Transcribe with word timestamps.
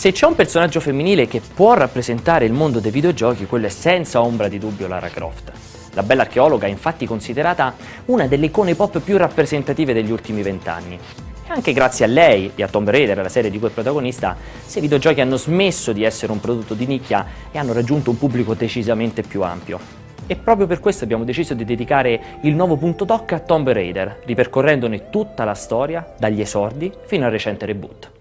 Se 0.00 0.12
c'è 0.12 0.24
un 0.24 0.34
personaggio 0.34 0.80
femminile 0.80 1.26
che 1.26 1.42
può 1.42 1.74
rappresentare 1.74 2.46
il 2.46 2.54
mondo 2.54 2.80
dei 2.80 2.90
videogiochi, 2.90 3.44
quello 3.44 3.66
è 3.66 3.68
senza 3.68 4.22
ombra 4.22 4.48
di 4.48 4.56
dubbio 4.56 4.88
Lara 4.88 5.10
Croft. 5.10 5.52
La 5.92 6.02
bella 6.02 6.22
archeologa 6.22 6.66
è 6.66 6.70
infatti 6.70 7.04
considerata 7.04 7.74
una 8.06 8.26
delle 8.26 8.46
icone 8.46 8.74
pop 8.74 8.98
più 9.00 9.18
rappresentative 9.18 9.92
degli 9.92 10.10
ultimi 10.10 10.40
vent'anni. 10.40 10.98
E 11.46 11.52
anche 11.52 11.74
grazie 11.74 12.06
a 12.06 12.08
lei 12.08 12.50
e 12.54 12.62
a 12.62 12.68
Tomb 12.68 12.88
Raider, 12.88 13.18
la 13.18 13.28
serie 13.28 13.50
di 13.50 13.58
cui 13.58 13.68
è 13.68 13.72
protagonista, 13.72 14.34
se 14.64 14.78
i 14.78 14.80
videogiochi 14.80 15.20
hanno 15.20 15.36
smesso 15.36 15.92
di 15.92 16.02
essere 16.02 16.32
un 16.32 16.40
prodotto 16.40 16.72
di 16.72 16.86
nicchia 16.86 17.26
e 17.52 17.58
hanno 17.58 17.74
raggiunto 17.74 18.08
un 18.08 18.16
pubblico 18.16 18.54
decisamente 18.54 19.20
più 19.20 19.42
ampio. 19.42 19.78
E 20.26 20.34
proprio 20.34 20.66
per 20.66 20.80
questo 20.80 21.04
abbiamo 21.04 21.24
deciso 21.24 21.52
di 21.52 21.66
dedicare 21.66 22.38
il 22.40 22.54
nuovo 22.54 22.78
punto 22.78 23.04
doc 23.04 23.32
a 23.32 23.40
Tomb 23.40 23.68
Raider, 23.68 24.22
ripercorrendone 24.24 25.10
tutta 25.10 25.44
la 25.44 25.52
storia, 25.52 26.14
dagli 26.18 26.40
esordi 26.40 26.90
fino 27.04 27.26
al 27.26 27.32
recente 27.32 27.66
reboot. 27.66 28.12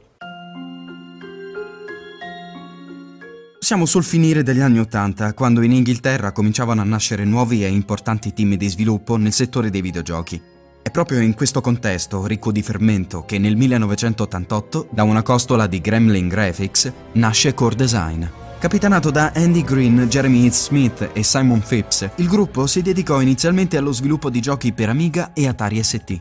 Siamo 3.70 3.86
sul 3.86 4.04
finire 4.04 4.42
degli 4.42 4.62
anni 4.62 4.80
Ottanta, 4.80 5.36
quando 5.36 5.62
in 5.62 5.72
Inghilterra 5.72 6.32
cominciavano 6.32 6.82
a 6.82 6.84
nascere 6.84 7.24
nuovi 7.24 7.64
e 7.64 7.68
importanti 7.68 8.34
team 8.34 8.56
di 8.56 8.68
sviluppo 8.68 9.16
nel 9.16 9.32
settore 9.32 9.70
dei 9.70 9.82
videogiochi. 9.82 10.42
È 10.82 10.90
proprio 10.90 11.20
in 11.20 11.36
questo 11.36 11.62
contesto, 11.62 12.26
ricco 12.26 12.52
di 12.52 12.64
fermento, 12.64 13.26
che 13.26 13.38
nel 13.38 13.56
1988, 13.56 14.88
da 14.90 15.04
una 15.04 15.22
costola 15.22 15.68
di 15.68 15.82
Gremlin 15.82 16.28
Graphics, 16.28 16.92
nasce 17.12 17.54
Core 17.54 17.76
Design. 17.76 18.26
Capitanato 18.58 19.12
da 19.12 19.34
Andy 19.36 19.64
Green, 19.64 20.08
Jeremy 20.10 20.46
Heath 20.46 20.54
Smith 20.56 21.10
e 21.14 21.22
Simon 21.22 21.62
Phipps, 21.62 22.10
il 22.16 22.28
gruppo 22.28 22.66
si 22.66 22.82
dedicò 22.82 23.22
inizialmente 23.22 23.78
allo 23.78 23.92
sviluppo 23.92 24.32
di 24.32 24.42
giochi 24.42 24.74
per 24.74 24.90
Amiga 24.90 25.32
e 25.34 25.48
Atari 25.48 25.84
ST. 25.84 26.18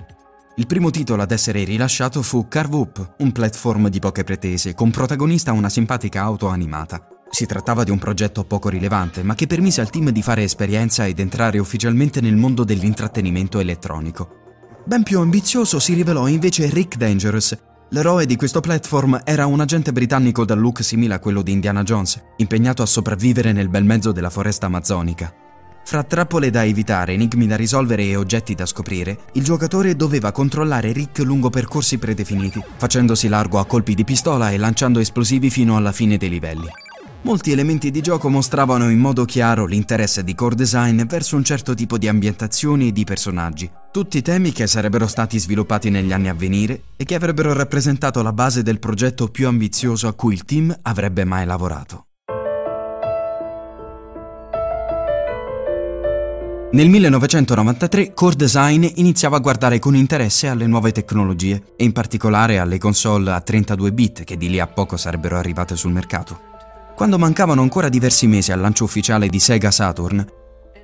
Il 0.57 0.67
primo 0.67 0.91
titolo 0.91 1.23
ad 1.23 1.31
essere 1.31 1.65
rilasciato 1.65 2.21
fu 2.21 2.47
Carve 2.47 2.77
Up, 2.77 3.15
un 3.21 3.33
platform 3.33 3.89
di 3.89 4.01
poche 4.01 4.23
pretese, 4.23 4.75
con 4.75 4.91
protagonista 4.91 5.53
una 5.53 5.71
simpatica 5.71 6.21
auto 6.21 6.49
animata. 6.49 7.18
Si 7.31 7.47
trattava 7.47 7.85
di 7.85 7.91
un 7.91 7.99
progetto 7.99 8.45
poco 8.45 8.69
rilevante, 8.69 9.23
ma 9.23 9.35
che 9.35 9.47
permise 9.47 9.81
al 9.81 9.91
team 9.91 10.11
di 10.11 10.23
fare 10.23 10.43
esperienza 10.43 11.07
ed 11.07 11.19
entrare 11.19 11.59
ufficialmente 11.59 12.21
nel 12.21 12.37
mondo 12.37 12.65
dell'intrattenimento 12.65 13.59
elettronico. 13.59 14.37
Ben 14.85 15.03
più 15.03 15.21
ambizioso 15.21 15.79
si 15.79 15.93
rivelò 15.95 16.27
invece 16.29 16.69
Rick 16.71 16.97
Dangerous. 16.97 17.57
L'eroe 17.91 18.27
di 18.27 18.37
questo 18.37 18.61
platform 18.61 19.21
era 19.25 19.47
un 19.47 19.61
agente 19.61 19.93
britannico 19.93 20.45
dal 20.45 20.59
look 20.59 20.83
simile 20.83 21.15
a 21.15 21.19
quello 21.19 21.43
di 21.43 21.53
Indiana 21.53 21.83
Jones, 21.83 22.23
impegnato 22.37 22.83
a 22.83 22.87
sopravvivere 22.87 23.53
nel 23.53 23.69
bel 23.69 23.85
mezzo 23.85 24.13
della 24.13 24.31
foresta 24.31 24.67
amazzonica. 24.67 25.33
Fra 25.85 26.03
trappole 26.03 26.51
da 26.51 26.65
evitare, 26.65 27.15
enigmi 27.15 27.47
da 27.47 27.57
risolvere 27.57 28.05
e 28.05 28.17
oggetti 28.17 28.55
da 28.55 28.67
scoprire, 28.67 29.21
il 29.33 29.43
giocatore 29.43 29.97
doveva 29.97 30.33
controllare 30.33 30.93
Rick 30.93 31.19
lungo 31.21 31.49
percorsi 31.49 31.97
predefiniti, 31.97 32.63
facendosi 32.77 33.27
largo 33.27 33.59
a 33.59 33.65
colpi 33.65 33.95
di 33.95 34.05
pistola 34.05 34.51
e 34.51 34.59
lanciando 34.59 34.99
esplosivi 34.99 35.49
fino 35.49 35.77
alla 35.77 35.93
fine 35.93 36.19
dei 36.19 36.29
livelli. 36.29 36.69
Molti 37.23 37.51
elementi 37.51 37.91
di 37.91 38.01
gioco 38.01 38.29
mostravano 38.29 38.89
in 38.91 38.99
modo 38.99 39.25
chiaro 39.25 39.67
l'interesse 39.67 40.23
di 40.23 40.37
core 40.37 40.55
design 40.55 41.03
verso 41.03 41.35
un 41.35 41.43
certo 41.43 41.75
tipo 41.75 41.99
di 41.99 42.07
ambientazioni 42.07 42.89
e 42.89 42.93
di 42.93 43.03
personaggi, 43.03 43.69
tutti 43.91 44.23
temi 44.23 44.53
che 44.53 44.69
sarebbero 44.69 45.09
stati 45.09 45.37
sviluppati 45.39 45.91
negli 45.91 46.13
anni 46.13 46.29
a 46.29 46.35
venire 46.35 46.83
e 46.97 47.05
che 47.05 47.17
avrebbero 47.17 47.53
rappresentato 47.53 48.23
la 48.23 48.33
base 48.33 48.63
del 48.63 48.79
progetto 48.79 49.29
più 49.29 49.49
ambizioso 49.49 50.07
a 50.07 50.15
cui 50.15 50.33
il 50.33 50.45
team 50.45 50.75
avrebbe 50.83 51.25
mai 51.25 51.45
lavorato. 51.45 52.05
Nel 56.71 56.89
1993 56.89 58.13
Core 58.13 58.37
Design 58.37 58.87
iniziava 58.97 59.39
a 59.39 59.41
guardare 59.41 59.79
con 59.79 59.97
interesse 59.97 60.49
alle 60.49 60.67
nuove 60.67 60.93
tecnologie 60.93 61.73
e 61.77 61.85
in 61.85 61.93
particolare 61.93 62.59
alle 62.59 62.79
console 62.79 63.33
a 63.33 63.41
32 63.41 63.93
bit 63.93 64.25
che 64.25 64.37
di 64.37 64.49
lì 64.49 64.61
a 64.61 64.67
poco 64.67 64.97
sarebbero 64.97 65.37
arrivate 65.37 65.77
sul 65.77 65.93
mercato. 65.93 66.48
Quando 66.99 67.17
mancavano 67.17 67.63
ancora 67.63 67.89
diversi 67.89 68.27
mesi 68.27 68.51
al 68.51 68.59
lancio 68.59 68.83
ufficiale 68.83 69.29
di 69.29 69.39
Sega 69.39 69.71
Saturn, 69.71 70.27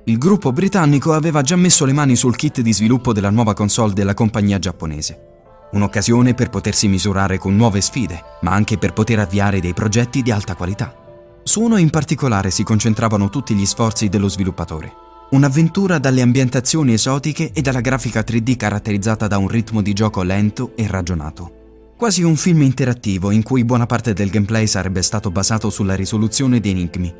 il 0.05 0.17
gruppo 0.17 0.53
britannico 0.53 1.11
aveva 1.11 1.41
già 1.41 1.57
messo 1.57 1.83
le 1.83 1.91
mani 1.91 2.15
sul 2.15 2.37
kit 2.37 2.61
di 2.61 2.71
sviluppo 2.71 3.11
della 3.11 3.29
nuova 3.29 3.53
console 3.53 3.91
della 3.91 4.13
compagnia 4.13 4.57
giapponese. 4.57 5.67
Un'occasione 5.73 6.33
per 6.33 6.49
potersi 6.49 6.87
misurare 6.87 7.37
con 7.37 7.57
nuove 7.57 7.81
sfide, 7.81 8.23
ma 8.43 8.51
anche 8.51 8.77
per 8.77 8.93
poter 8.93 9.19
avviare 9.19 9.59
dei 9.59 9.73
progetti 9.73 10.21
di 10.21 10.31
alta 10.31 10.55
qualità. 10.55 10.95
Su 11.43 11.59
uno 11.59 11.75
in 11.75 11.89
particolare 11.89 12.49
si 12.49 12.63
concentravano 12.63 13.27
tutti 13.27 13.53
gli 13.53 13.65
sforzi 13.65 14.07
dello 14.07 14.29
sviluppatore. 14.29 14.93
Un'avventura 15.31 15.99
dalle 15.99 16.21
ambientazioni 16.21 16.93
esotiche 16.93 17.51
e 17.51 17.59
dalla 17.59 17.81
grafica 17.81 18.21
3D 18.21 18.55
caratterizzata 18.55 19.27
da 19.27 19.37
un 19.37 19.49
ritmo 19.49 19.81
di 19.81 19.91
gioco 19.91 20.23
lento 20.23 20.71
e 20.77 20.87
ragionato. 20.87 21.64
Quasi 21.97 22.23
un 22.23 22.35
film 22.35 22.61
interattivo 22.61 23.31
in 23.31 23.41
cui 23.41 23.63
buona 23.63 23.85
parte 23.85 24.11
del 24.11 24.29
gameplay 24.29 24.67
sarebbe 24.67 25.01
stato 25.01 25.31
basato 25.31 25.69
sulla 25.69 25.95
risoluzione 25.95 26.59
di 26.59 26.71
enigmi. 26.71 27.13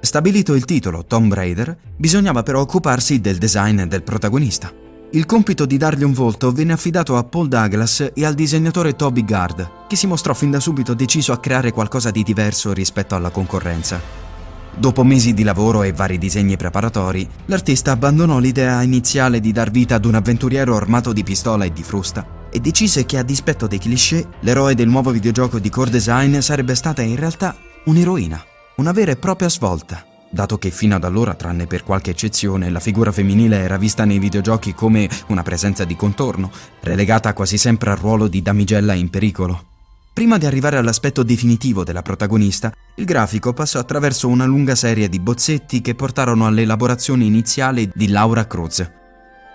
Stabilito 0.00 0.54
il 0.54 0.64
titolo 0.64 1.04
Tomb 1.04 1.34
Raider, 1.34 1.76
bisognava 1.94 2.42
però 2.42 2.62
occuparsi 2.62 3.20
del 3.20 3.36
design 3.36 3.82
del 3.82 4.02
protagonista. 4.02 4.72
Il 5.10 5.26
compito 5.26 5.66
di 5.66 5.76
dargli 5.76 6.02
un 6.02 6.14
volto 6.14 6.50
venne 6.50 6.72
affidato 6.72 7.18
a 7.18 7.24
Paul 7.24 7.48
Douglas 7.48 8.10
e 8.14 8.24
al 8.24 8.32
disegnatore 8.32 8.96
Toby 8.96 9.22
Gard, 9.22 9.86
che 9.86 9.96
si 9.96 10.06
mostrò 10.06 10.32
fin 10.32 10.50
da 10.50 10.60
subito 10.60 10.94
deciso 10.94 11.32
a 11.32 11.38
creare 11.38 11.70
qualcosa 11.70 12.10
di 12.10 12.22
diverso 12.22 12.72
rispetto 12.72 13.14
alla 13.14 13.28
concorrenza. 13.28 14.00
Dopo 14.74 15.04
mesi 15.04 15.34
di 15.34 15.42
lavoro 15.42 15.82
e 15.82 15.92
vari 15.92 16.16
disegni 16.16 16.56
preparatori, 16.56 17.28
l'artista 17.44 17.90
abbandonò 17.90 18.38
l'idea 18.38 18.80
iniziale 18.80 19.40
di 19.40 19.52
dar 19.52 19.70
vita 19.70 19.96
ad 19.96 20.06
un 20.06 20.14
avventuriero 20.14 20.74
armato 20.74 21.12
di 21.12 21.22
pistola 21.22 21.66
e 21.66 21.72
di 21.74 21.82
frusta 21.82 22.40
e 22.52 22.60
decise 22.60 23.06
che 23.06 23.16
a 23.16 23.22
dispetto 23.22 23.66
dei 23.66 23.78
cliché, 23.78 24.28
l'eroe 24.40 24.74
del 24.74 24.88
nuovo 24.88 25.10
videogioco 25.10 25.58
di 25.58 25.70
core 25.70 25.90
design 25.90 26.38
sarebbe 26.40 26.74
stata 26.74 27.00
in 27.00 27.16
realtà 27.16 27.56
un'eroina, 27.86 28.44
una 28.76 28.92
vera 28.92 29.12
e 29.12 29.16
propria 29.16 29.48
svolta, 29.48 30.04
dato 30.30 30.58
che 30.58 30.70
fino 30.70 30.94
ad 30.94 31.04
allora, 31.04 31.34
tranne 31.34 31.66
per 31.66 31.82
qualche 31.82 32.10
eccezione, 32.10 32.68
la 32.68 32.80
figura 32.80 33.10
femminile 33.10 33.58
era 33.58 33.78
vista 33.78 34.04
nei 34.04 34.18
videogiochi 34.18 34.74
come 34.74 35.08
una 35.28 35.42
presenza 35.42 35.84
di 35.84 35.96
contorno, 35.96 36.50
relegata 36.80 37.32
quasi 37.32 37.56
sempre 37.56 37.90
al 37.90 37.96
ruolo 37.96 38.28
di 38.28 38.42
damigella 38.42 38.92
in 38.92 39.08
pericolo. 39.08 39.66
Prima 40.12 40.36
di 40.36 40.44
arrivare 40.44 40.76
all'aspetto 40.76 41.22
definitivo 41.22 41.84
della 41.84 42.02
protagonista, 42.02 42.70
il 42.96 43.06
grafico 43.06 43.54
passò 43.54 43.78
attraverso 43.78 44.28
una 44.28 44.44
lunga 44.44 44.74
serie 44.74 45.08
di 45.08 45.18
bozzetti 45.18 45.80
che 45.80 45.94
portarono 45.94 46.46
all'elaborazione 46.46 47.24
iniziale 47.24 47.90
di 47.94 48.08
Laura 48.08 48.46
Cruz, 48.46 48.86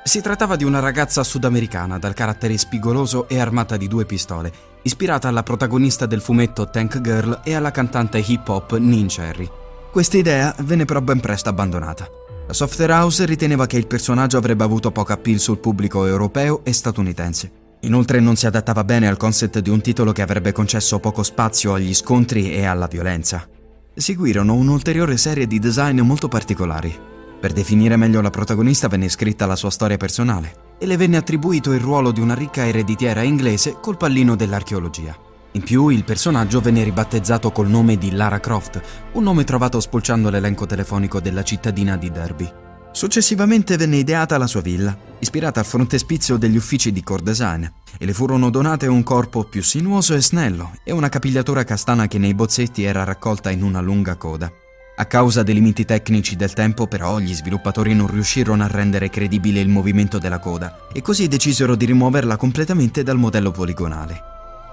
si 0.08 0.22
trattava 0.22 0.56
di 0.56 0.64
una 0.64 0.80
ragazza 0.80 1.22
sudamericana 1.22 2.00
dal 2.00 2.14
carattere 2.14 2.58
spigoloso 2.58 3.28
e 3.28 3.40
armata 3.40 3.76
di 3.76 3.90
due 3.90 4.06
pistole, 4.06 4.52
ispirata 4.84 5.28
alla 5.28 5.44
protagonista 5.44 6.06
del 6.06 6.22
fumetto 6.22 6.70
Tank 6.70 7.02
Girl 7.02 7.42
e 7.44 7.54
alla 7.54 7.72
cantante 7.72 8.24
hip 8.26 8.48
hop 8.48 8.78
Nin 8.78 9.08
Cherry. 9.08 9.50
Questa 9.92 10.18
idea 10.18 10.56
venne 10.60 10.86
però 10.86 11.02
ben 11.02 11.20
presto 11.20 11.50
abbandonata. 11.50 12.08
La 12.48 12.54
Software 12.54 12.94
House 12.94 13.26
riteneva 13.26 13.66
che 13.66 13.76
il 13.76 13.88
personaggio 13.88 14.38
avrebbe 14.38 14.64
avuto 14.64 14.92
poco 14.92 15.12
appeal 15.12 15.40
sul 15.40 15.58
pubblico 15.58 16.06
europeo 16.06 16.62
e 16.64 16.72
statunitense. 16.72 17.52
Inoltre 17.82 18.22
non 18.22 18.38
si 18.38 18.46
adattava 18.46 18.86
bene 18.86 19.10
al 19.10 19.18
concept 19.18 19.60
di 19.60 19.70
un 19.70 19.82
titolo 19.82 20.14
che 20.14 20.22
avrebbe 20.22 20.54
concesso 20.54 21.00
poco 21.00 21.22
spazio 21.22 21.74
agli 21.74 21.94
scontri 21.94 22.54
e 22.54 22.64
alla 22.64 22.88
violenza. 22.88 23.46
Seguirono 23.94 24.54
un'ulteriore 24.54 25.18
serie 25.18 25.48
di 25.48 25.60
design 25.60 26.00
molto 26.00 26.30
particolari, 26.30 27.17
per 27.40 27.54
definire 27.54 27.96
meglio 27.96 28.22
la 28.22 28.30
protagonista 28.30 28.88
venne 28.88 29.10
scritta 29.10 29.46
la 29.46 29.56
sua 29.56 29.70
storia 29.70 29.98
personale 29.98 30.66
e 30.80 30.86
le 30.86 30.98
venne 30.98 31.18
attribuito 31.18 31.72
il 31.74 31.80
ruolo 31.80 32.12
di 32.12 32.20
una 32.20 32.34
ricca 32.34 32.66
ereditiera 32.66 33.22
inglese 33.22 33.78
col 33.80 33.98
pallino 33.98 34.36
dell'archeologia. 34.36 35.16
In 35.52 35.64
più 35.64 35.90
il 35.90 36.04
personaggio 36.04 36.60
venne 36.60 36.84
ribattezzato 36.84 37.52
col 37.52 37.68
nome 37.68 37.98
di 37.98 38.12
Lara 38.12 38.40
Croft, 38.40 38.82
un 39.14 39.24
nome 39.24 39.44
trovato 39.44 39.80
spulciando 39.80 40.30
l'elenco 40.30 40.66
telefonico 40.66 41.20
della 41.20 41.44
cittadina 41.44 41.98
di 41.98 42.12
Derby. 42.12 42.52
Successivamente 42.92 43.78
venne 43.78 43.98
ideata 43.98 44.38
la 44.38 44.48
sua 44.48 44.62
villa, 44.62 44.96
ispirata 45.20 45.60
al 45.60 45.66
frontespizio 45.66 46.38
degli 46.38 46.58
uffici 46.58 46.92
di 46.92 47.04
Core 47.04 47.24
Design, 47.24 47.64
e 47.98 48.06
le 48.06 48.14
furono 48.14 48.50
donate 48.50 48.88
un 48.88 49.04
corpo 49.04 49.44
più 49.44 49.64
sinuoso 49.64 50.14
e 50.14 50.22
snello 50.22 50.72
e 50.84 50.92
una 50.92 51.10
capigliatura 51.10 51.64
castana 51.64 52.08
che 52.08 52.18
nei 52.18 52.34
bozzetti 52.34 52.84
era 52.84 53.04
raccolta 53.04 53.50
in 53.50 53.64
una 53.64 53.82
lunga 53.82 54.16
coda. 54.16 54.52
A 55.00 55.06
causa 55.06 55.44
dei 55.44 55.54
limiti 55.54 55.86
tecnici 55.86 56.36
del 56.36 56.54
tempo, 56.54 56.88
però, 56.88 57.20
gli 57.20 57.36
sviluppatori 57.36 57.94
non 57.94 58.08
riuscirono 58.08 58.64
a 58.64 58.68
rendere 58.68 59.12
credibile 59.12 59.60
il 59.60 59.70
movimento 59.70 60.18
della 60.18 60.40
coda 60.40 60.88
e 60.92 61.04
così 61.04 61.28
decisero 61.28 61.76
di 61.76 61.86
rimuoverla 61.86 62.36
completamente 62.36 63.04
dal 63.04 63.18
modello 63.18 63.52
poligonale. 63.52 64.20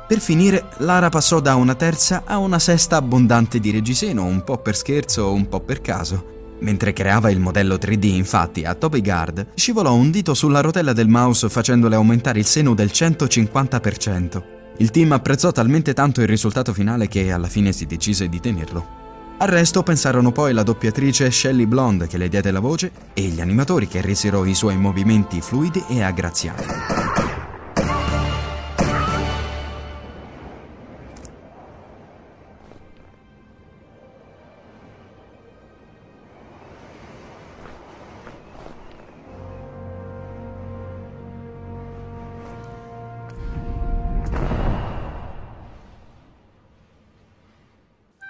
Per 0.08 0.20
finire, 0.20 0.68
Lara 0.78 1.10
passò 1.10 1.40
da 1.40 1.56
una 1.56 1.74
terza 1.74 2.22
a 2.24 2.38
una 2.38 2.58
sesta 2.58 2.96
abbondante 2.96 3.60
di 3.60 3.70
reggiseno, 3.70 4.24
un 4.24 4.42
po' 4.44 4.56
per 4.56 4.76
scherzo, 4.76 5.30
un 5.30 5.46
po' 5.46 5.60
per 5.60 5.82
caso. 5.82 6.56
Mentre 6.60 6.94
creava 6.94 7.30
il 7.30 7.38
modello 7.38 7.74
3D, 7.74 8.04
infatti, 8.04 8.64
a 8.64 8.74
Toby 8.74 9.02
Guard, 9.02 9.48
scivolò 9.54 9.92
un 9.92 10.10
dito 10.10 10.32
sulla 10.32 10.62
rotella 10.62 10.94
del 10.94 11.08
mouse 11.08 11.50
facendole 11.50 11.96
aumentare 11.96 12.38
il 12.38 12.46
seno 12.46 12.72
del 12.72 12.90
150%. 12.90 14.42
Il 14.78 14.90
team 14.90 15.12
apprezzò 15.12 15.52
talmente 15.52 15.92
tanto 15.92 16.22
il 16.22 16.28
risultato 16.28 16.72
finale 16.72 17.08
che 17.08 17.30
alla 17.30 17.48
fine 17.48 17.72
si 17.72 17.84
decise 17.84 18.30
di 18.30 18.40
tenerlo. 18.40 19.03
Al 19.36 19.48
resto 19.48 19.82
pensarono 19.82 20.30
poi 20.30 20.52
la 20.52 20.62
doppiatrice 20.62 21.30
Shelley 21.30 21.66
Blonde 21.66 22.06
che 22.06 22.18
le 22.18 22.28
diede 22.28 22.52
la 22.52 22.60
voce 22.60 22.92
e 23.14 23.22
gli 23.22 23.40
animatori 23.40 23.88
che 23.88 24.00
resero 24.00 24.44
i 24.44 24.54
suoi 24.54 24.76
movimenti 24.76 25.40
fluidi 25.40 25.82
e 25.88 26.02
aggraziati. 26.02 27.23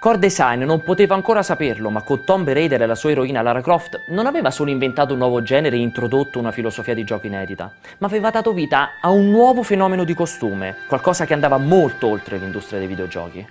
Core 0.05 0.19
Design 0.19 0.61
non 0.61 0.83
poteva 0.83 1.15
ancora 1.15 1.41
saperlo, 1.41 1.89
ma 1.89 2.03
con 2.03 2.23
Tomb 2.23 2.47
Raider 2.47 2.79
e 2.79 2.85
la 2.85 2.93
sua 2.93 3.09
eroina 3.09 3.41
Lara 3.41 3.63
Croft 3.63 4.01
non 4.09 4.27
aveva 4.27 4.51
solo 4.51 4.69
inventato 4.69 5.13
un 5.13 5.17
nuovo 5.17 5.41
genere 5.41 5.77
e 5.77 5.79
introdotto 5.79 6.37
una 6.37 6.51
filosofia 6.51 6.93
di 6.93 7.03
gioco 7.03 7.25
inedita, 7.25 7.73
ma 7.97 8.05
aveva 8.05 8.29
dato 8.29 8.53
vita 8.53 8.99
a 9.01 9.09
un 9.09 9.31
nuovo 9.31 9.63
fenomeno 9.63 10.03
di 10.03 10.13
costume, 10.13 10.75
qualcosa 10.87 11.25
che 11.25 11.33
andava 11.33 11.57
molto 11.57 12.05
oltre 12.05 12.37
l'industria 12.37 12.77
dei 12.77 12.87
videogiochi. 12.87 13.47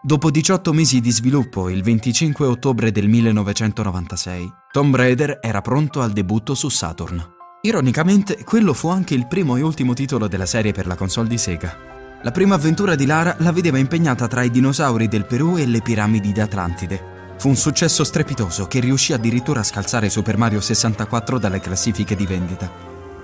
Dopo 0.00 0.30
18 0.30 0.72
mesi 0.72 1.02
di 1.02 1.10
sviluppo, 1.10 1.68
il 1.68 1.82
25 1.82 2.46
ottobre 2.46 2.90
del 2.90 3.06
1996, 3.06 4.50
Tomb 4.72 4.96
Raider 4.96 5.40
era 5.42 5.60
pronto 5.60 6.00
al 6.00 6.12
debutto 6.12 6.54
su 6.54 6.70
Saturn. 6.70 7.22
Ironicamente, 7.60 8.44
quello 8.44 8.72
fu 8.72 8.88
anche 8.88 9.12
il 9.12 9.26
primo 9.26 9.56
e 9.56 9.60
ultimo 9.60 9.92
titolo 9.92 10.26
della 10.26 10.46
serie 10.46 10.72
per 10.72 10.86
la 10.86 10.94
console 10.94 11.28
di 11.28 11.36
Sega. 11.36 11.93
La 12.24 12.30
prima 12.30 12.54
avventura 12.54 12.94
di 12.94 13.04
Lara 13.04 13.36
la 13.40 13.52
vedeva 13.52 13.76
impegnata 13.76 14.26
tra 14.26 14.42
i 14.42 14.50
dinosauri 14.50 15.08
del 15.08 15.26
Perù 15.26 15.58
e 15.58 15.66
le 15.66 15.82
piramidi 15.82 16.32
d'Atlantide. 16.32 17.34
Fu 17.36 17.48
un 17.48 17.56
successo 17.56 18.02
strepitoso 18.02 18.66
che 18.66 18.80
riuscì 18.80 19.12
addirittura 19.12 19.60
a 19.60 19.62
scalzare 19.62 20.08
Super 20.08 20.38
Mario 20.38 20.62
64 20.62 21.38
dalle 21.38 21.60
classifiche 21.60 22.16
di 22.16 22.24
vendita. 22.24 22.72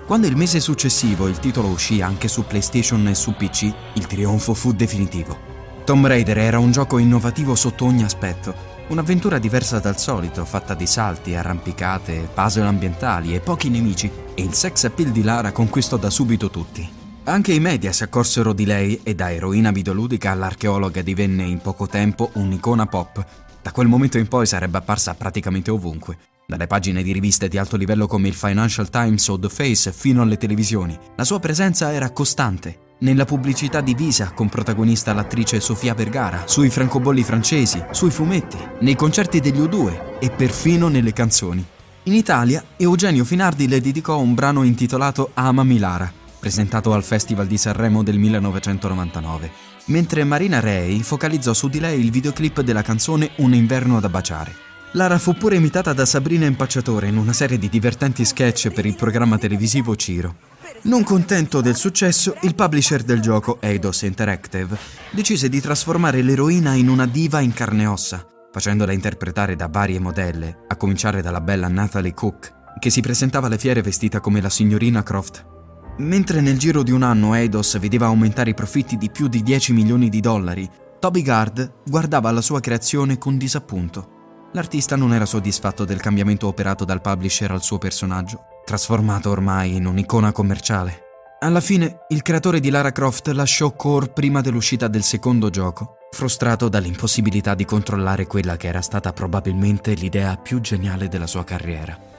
Quando 0.05 0.27
il 0.27 0.35
mese 0.35 0.59
successivo 0.59 1.27
il 1.27 1.39
titolo 1.39 1.69
uscì 1.69 1.99
anche 2.03 2.27
su 2.27 2.45
PlayStation 2.45 3.07
e 3.07 3.15
su 3.15 3.33
PC, 3.35 3.73
il 3.93 4.05
trionfo 4.05 4.53
fu 4.53 4.71
definitivo. 4.71 5.35
Tomb 5.83 6.05
Raider 6.05 6.37
era 6.37 6.59
un 6.59 6.71
gioco 6.71 6.99
innovativo 6.99 7.55
sotto 7.55 7.85
ogni 7.85 8.03
aspetto, 8.03 8.53
un'avventura 8.89 9.39
diversa 9.39 9.79
dal 9.79 9.97
solito, 9.97 10.45
fatta 10.45 10.75
di 10.75 10.85
salti, 10.85 11.33
arrampicate, 11.33 12.29
puzzle 12.31 12.67
ambientali 12.67 13.33
e 13.33 13.39
pochi 13.39 13.69
nemici, 13.69 14.11
e 14.35 14.43
il 14.43 14.53
sex 14.53 14.83
appeal 14.83 15.09
di 15.09 15.23
Lara 15.23 15.51
conquistò 15.51 15.97
da 15.97 16.11
subito 16.11 16.51
tutti. 16.51 17.00
Anche 17.23 17.53
i 17.53 17.59
media 17.59 17.91
si 17.91 18.01
accorsero 18.01 18.51
di 18.51 18.65
lei 18.65 18.99
e 19.03 19.13
da 19.13 19.31
eroina 19.31 19.69
videoludica 19.69 20.33
l'archeologa 20.33 21.03
divenne 21.03 21.43
in 21.43 21.59
poco 21.59 21.85
tempo 21.85 22.31
un'icona 22.33 22.87
pop. 22.87 23.23
Da 23.61 23.71
quel 23.71 23.87
momento 23.87 24.17
in 24.17 24.27
poi 24.27 24.47
sarebbe 24.47 24.79
apparsa 24.79 25.13
praticamente 25.13 25.69
ovunque, 25.69 26.17
dalle 26.47 26.65
pagine 26.65 27.03
di 27.03 27.11
riviste 27.11 27.47
di 27.47 27.59
alto 27.59 27.77
livello 27.77 28.07
come 28.07 28.27
il 28.27 28.33
Financial 28.33 28.89
Times 28.89 29.27
o 29.27 29.37
The 29.37 29.49
Face 29.49 29.91
fino 29.91 30.23
alle 30.23 30.37
televisioni. 30.37 30.97
La 31.15 31.23
sua 31.23 31.39
presenza 31.39 31.93
era 31.93 32.09
costante. 32.09 32.89
Nella 33.01 33.25
pubblicità 33.25 33.81
di 33.81 33.93
Visa 33.93 34.31
con 34.31 34.49
protagonista 34.49 35.13
l'attrice 35.13 35.59
Sofia 35.59 35.93
Vergara, 35.93 36.47
sui 36.47 36.71
francobolli 36.71 37.23
francesi, 37.23 37.83
sui 37.91 38.09
fumetti, 38.09 38.57
nei 38.79 38.95
concerti 38.95 39.39
degli 39.39 39.59
U2 39.59 40.17
e 40.19 40.31
perfino 40.31 40.87
nelle 40.87 41.13
canzoni. 41.13 41.63
In 42.03 42.15
Italia, 42.15 42.63
Eugenio 42.77 43.25
Finardi 43.25 43.67
le 43.67 43.79
dedicò 43.79 44.17
un 44.17 44.33
brano 44.33 44.63
intitolato 44.63 45.29
Ama 45.35 45.63
Milara, 45.63 46.11
presentato 46.41 46.91
al 46.91 47.03
Festival 47.03 47.45
di 47.45 47.57
Sanremo 47.57 48.01
del 48.01 48.17
1999, 48.17 49.51
mentre 49.85 50.23
Marina 50.23 50.59
Rey 50.59 50.99
focalizzò 51.01 51.53
su 51.53 51.69
di 51.69 51.79
lei 51.79 52.03
il 52.03 52.09
videoclip 52.09 52.61
della 52.61 52.81
canzone 52.81 53.31
Un 53.37 53.53
inverno 53.53 53.99
da 53.99 54.09
baciare. 54.09 54.55
Lara 54.93 55.19
fu 55.19 55.35
pure 55.35 55.55
imitata 55.55 55.93
da 55.93 56.05
Sabrina 56.05 56.47
Impacciatore 56.47 57.07
in 57.07 57.15
una 57.15 57.31
serie 57.31 57.59
di 57.59 57.69
divertenti 57.69 58.25
sketch 58.25 58.71
per 58.71 58.85
il 58.85 58.95
programma 58.95 59.37
televisivo 59.37 59.95
Ciro. 59.95 60.35
Non 60.83 61.03
contento 61.03 61.61
del 61.61 61.75
successo, 61.75 62.35
il 62.41 62.55
publisher 62.55 63.03
del 63.03 63.21
gioco, 63.21 63.61
Eidos 63.61 64.01
Interactive, 64.01 64.77
decise 65.11 65.47
di 65.47 65.61
trasformare 65.61 66.23
l'eroina 66.23 66.73
in 66.73 66.89
una 66.89 67.05
diva 67.05 67.39
in 67.39 67.53
carne 67.53 67.83
e 67.83 67.85
ossa, 67.85 68.25
facendola 68.51 68.91
interpretare 68.91 69.55
da 69.55 69.67
varie 69.67 69.99
modelle, 69.99 70.65
a 70.67 70.75
cominciare 70.75 71.21
dalla 71.21 71.39
bella 71.39 71.67
Natalie 71.67 72.15
Cook, 72.15 72.51
che 72.79 72.89
si 72.89 73.01
presentava 73.01 73.45
alle 73.45 73.59
fiere 73.59 73.83
vestita 73.83 74.19
come 74.19 74.41
la 74.41 74.49
signorina 74.49 75.03
Croft. 75.03 75.60
Mentre 75.97 76.41
nel 76.41 76.57
giro 76.57 76.83
di 76.83 76.91
un 76.91 77.03
anno 77.03 77.35
Eidos 77.35 77.77
vedeva 77.77 78.07
aumentare 78.07 78.51
i 78.51 78.55
profitti 78.55 78.97
di 78.97 79.09
più 79.09 79.27
di 79.27 79.43
10 79.43 79.73
milioni 79.73 80.09
di 80.09 80.19
dollari, 80.19 80.69
Toby 80.99 81.21
Gard 81.21 81.81
guardava 81.85 82.31
la 82.31 82.41
sua 82.41 82.59
creazione 82.59 83.17
con 83.17 83.37
disappunto. 83.37 84.49
L'artista 84.53 84.95
non 84.95 85.13
era 85.13 85.25
soddisfatto 85.25 85.85
del 85.85 85.99
cambiamento 85.99 86.47
operato 86.47 86.85
dal 86.85 87.01
publisher 87.01 87.51
al 87.51 87.61
suo 87.61 87.77
personaggio, 87.77 88.41
trasformato 88.65 89.29
ormai 89.29 89.75
in 89.75 89.85
un'icona 89.85 90.31
commerciale. 90.31 91.03
Alla 91.39 91.61
fine, 91.61 92.05
il 92.09 92.21
creatore 92.21 92.59
di 92.59 92.69
Lara 92.69 92.91
Croft 92.91 93.27
lasciò 93.29 93.75
Core 93.75 94.09
prima 94.09 94.41
dell'uscita 94.41 94.87
del 94.87 95.03
secondo 95.03 95.49
gioco, 95.49 95.97
frustrato 96.11 96.69
dall'impossibilità 96.69 97.55
di 97.55 97.65
controllare 97.65 98.27
quella 98.27 98.57
che 98.57 98.67
era 98.67 98.81
stata 98.81 99.11
probabilmente 99.11 99.93
l'idea 99.93 100.37
più 100.37 100.61
geniale 100.61 101.07
della 101.07 101.27
sua 101.27 101.43
carriera. 101.43 102.10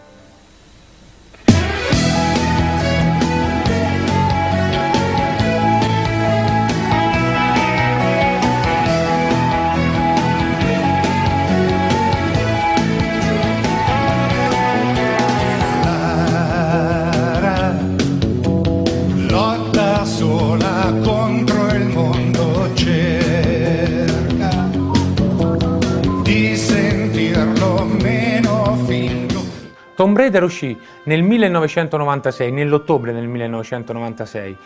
Tomb 30.03 30.17
Raider 30.17 30.43
uscì 30.43 30.77
nel 31.05 31.23
1996, 31.23 32.51
nell'ottobre 32.51 33.13
del 33.13 33.29
1996 33.29 34.57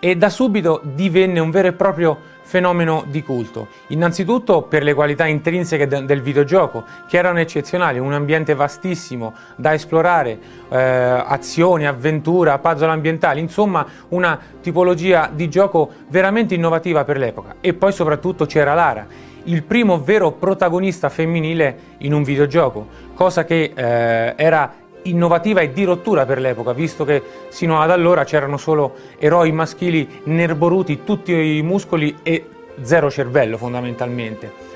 e 0.00 0.16
da 0.16 0.28
subito 0.28 0.80
divenne 0.82 1.38
un 1.38 1.52
vero 1.52 1.68
e 1.68 1.72
proprio 1.72 2.18
fenomeno 2.40 3.04
di 3.06 3.22
culto. 3.22 3.68
Innanzitutto 3.90 4.62
per 4.62 4.82
le 4.82 4.92
qualità 4.94 5.26
intrinseche 5.26 5.86
de- 5.86 6.04
del 6.04 6.20
videogioco, 6.20 6.84
che 7.06 7.16
erano 7.16 7.38
eccezionali, 7.38 8.00
un 8.00 8.12
ambiente 8.12 8.56
vastissimo 8.56 9.34
da 9.54 9.72
esplorare, 9.72 10.40
eh, 10.68 10.76
azioni, 10.76 11.86
avventura, 11.86 12.58
puzzle 12.58 12.90
ambientali, 12.90 13.38
insomma 13.38 13.86
una 14.08 14.36
tipologia 14.60 15.30
di 15.32 15.48
gioco 15.48 15.90
veramente 16.08 16.56
innovativa 16.56 17.04
per 17.04 17.18
l'epoca. 17.18 17.54
E 17.60 17.72
poi 17.72 17.92
soprattutto 17.92 18.46
c'era 18.46 18.74
Lara, 18.74 19.06
il 19.44 19.62
primo 19.62 20.02
vero 20.02 20.32
protagonista 20.32 21.08
femminile 21.08 21.76
in 21.98 22.12
un 22.12 22.22
videogioco, 22.22 22.86
cosa 23.14 23.44
che 23.44 23.72
eh, 23.74 24.34
era 24.36 24.74
innovativa 25.02 25.60
e 25.60 25.72
di 25.72 25.84
rottura 25.84 26.24
per 26.26 26.38
l'epoca, 26.38 26.72
visto 26.72 27.04
che 27.04 27.22
sino 27.48 27.80
ad 27.80 27.90
allora 27.90 28.24
c'erano 28.24 28.56
solo 28.56 28.94
eroi 29.18 29.52
maschili 29.52 30.22
nerboruti, 30.24 31.02
tutti 31.04 31.32
i 31.32 31.62
muscoli 31.62 32.18
e 32.22 32.44
zero 32.82 33.10
cervello 33.10 33.56
fondamentalmente. 33.56 34.70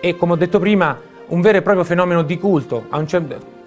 E 0.00 0.16
come 0.16 0.32
ho 0.32 0.36
detto 0.36 0.58
prima, 0.58 0.98
un 1.28 1.40
vero 1.40 1.58
e 1.58 1.62
proprio 1.62 1.84
fenomeno 1.84 2.22
di 2.22 2.38
culto. 2.38 2.86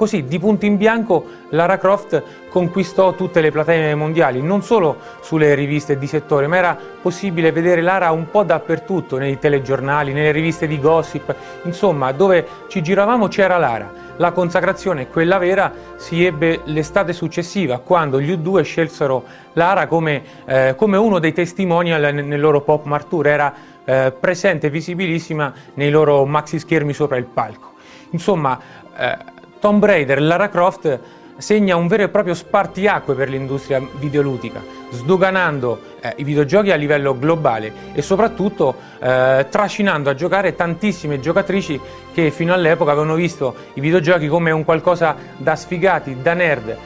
Così, 0.02 0.26
di 0.26 0.40
punto 0.40 0.66
in 0.66 0.78
bianco, 0.78 1.24
Lara 1.50 1.78
Croft 1.78 2.24
conquistò 2.50 3.14
tutte 3.14 3.40
le 3.40 3.52
platee 3.52 3.94
mondiali, 3.94 4.42
non 4.42 4.64
solo 4.64 4.98
sulle 5.22 5.54
riviste 5.54 6.00
di 6.00 6.08
settore, 6.08 6.48
ma 6.48 6.58
era 6.58 6.78
possibile 7.02 7.52
vedere 7.52 7.82
Lara 7.82 8.10
un 8.10 8.30
po' 8.32 8.44
dappertutto, 8.44 9.18
nei 9.20 9.38
telegiornali, 9.38 10.12
nelle 10.12 10.32
riviste 10.32 10.66
di 10.66 10.80
gossip, 10.80 11.36
insomma, 11.64 12.12
dove 12.14 12.48
ci 12.68 12.82
giravamo 12.82 13.28
c'era 13.28 13.58
Lara. 13.58 14.10
La 14.18 14.32
consacrazione, 14.32 15.08
quella 15.08 15.38
vera, 15.38 15.72
si 15.96 16.26
ebbe 16.26 16.62
l'estate 16.66 17.14
successiva, 17.14 17.80
quando 17.80 18.20
gli 18.20 18.32
U2 18.32 18.62
scelsero 18.64 19.24
Lara 19.54 19.88
come, 19.88 20.24
eh, 20.46 20.74
come 20.78 20.98
uno 20.98 21.20
dei 21.20 21.34
testimonial 21.34 22.14
nel, 22.14 22.40
loro 22.40 22.62
pop 22.62 22.86
Martour. 22.86 23.28
Era 23.28 23.54
eh, 23.86 24.14
presente 24.18 24.68
e 24.68 24.70
visibilissima 24.70 25.54
nei 25.76 25.90
loro 25.90 26.26
maxi 26.26 26.60
schermi 26.60 26.94
sopra 26.94 27.18
il 27.18 27.26
palco. 27.26 27.74
Insomma, 28.12 28.60
eh, 28.98 29.18
Tomb 29.60 29.84
Raider, 29.84 30.22
Lara 30.22 30.50
Croft 30.50 31.00
segna 31.38 31.76
un 31.76 31.88
vero 31.88 32.04
e 32.04 32.10
proprio 32.10 32.34
spartiacque 32.34 33.16
per 33.16 33.30
l'industria 33.30 33.82
videoludica, 33.98 34.62
sdoganando 34.92 35.80
eh, 36.02 36.14
i 36.18 36.24
videogiochi 36.24 36.72
a 36.72 36.76
livello 36.76 37.18
globale 37.18 37.74
e 37.94 38.02
soprattutto 38.02 38.76
eh, 39.00 39.48
trascinando 39.50 40.10
a 40.10 40.14
giocare 40.14 40.56
tantissime 40.56 41.20
giocatrici 41.20 41.80
che 42.14 42.32
fino 42.32 42.54
all'epoca 42.54 42.92
avevano 42.92 43.16
visto 43.16 43.56
i 43.74 43.82
videogiochi 43.82 44.28
come 44.28 44.52
un 44.52 44.64
qualcosa 44.64 45.16
da 45.38 45.56
sfigati, 45.56 46.22
da 46.22 46.34
nerd, 46.34 46.78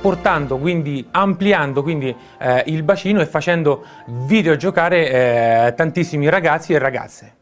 portando 0.00 0.58
quindi, 0.58 1.06
ampliando 1.10 1.82
quindi 1.82 2.14
eh, 2.38 2.64
il 2.66 2.82
bacino 2.82 3.20
e 3.20 3.26
facendo 3.26 3.84
videogiocare 4.26 5.66
eh, 5.68 5.74
tantissimi 5.74 6.28
ragazzi 6.28 6.72
e 6.72 6.78
ragazze. 6.78 7.34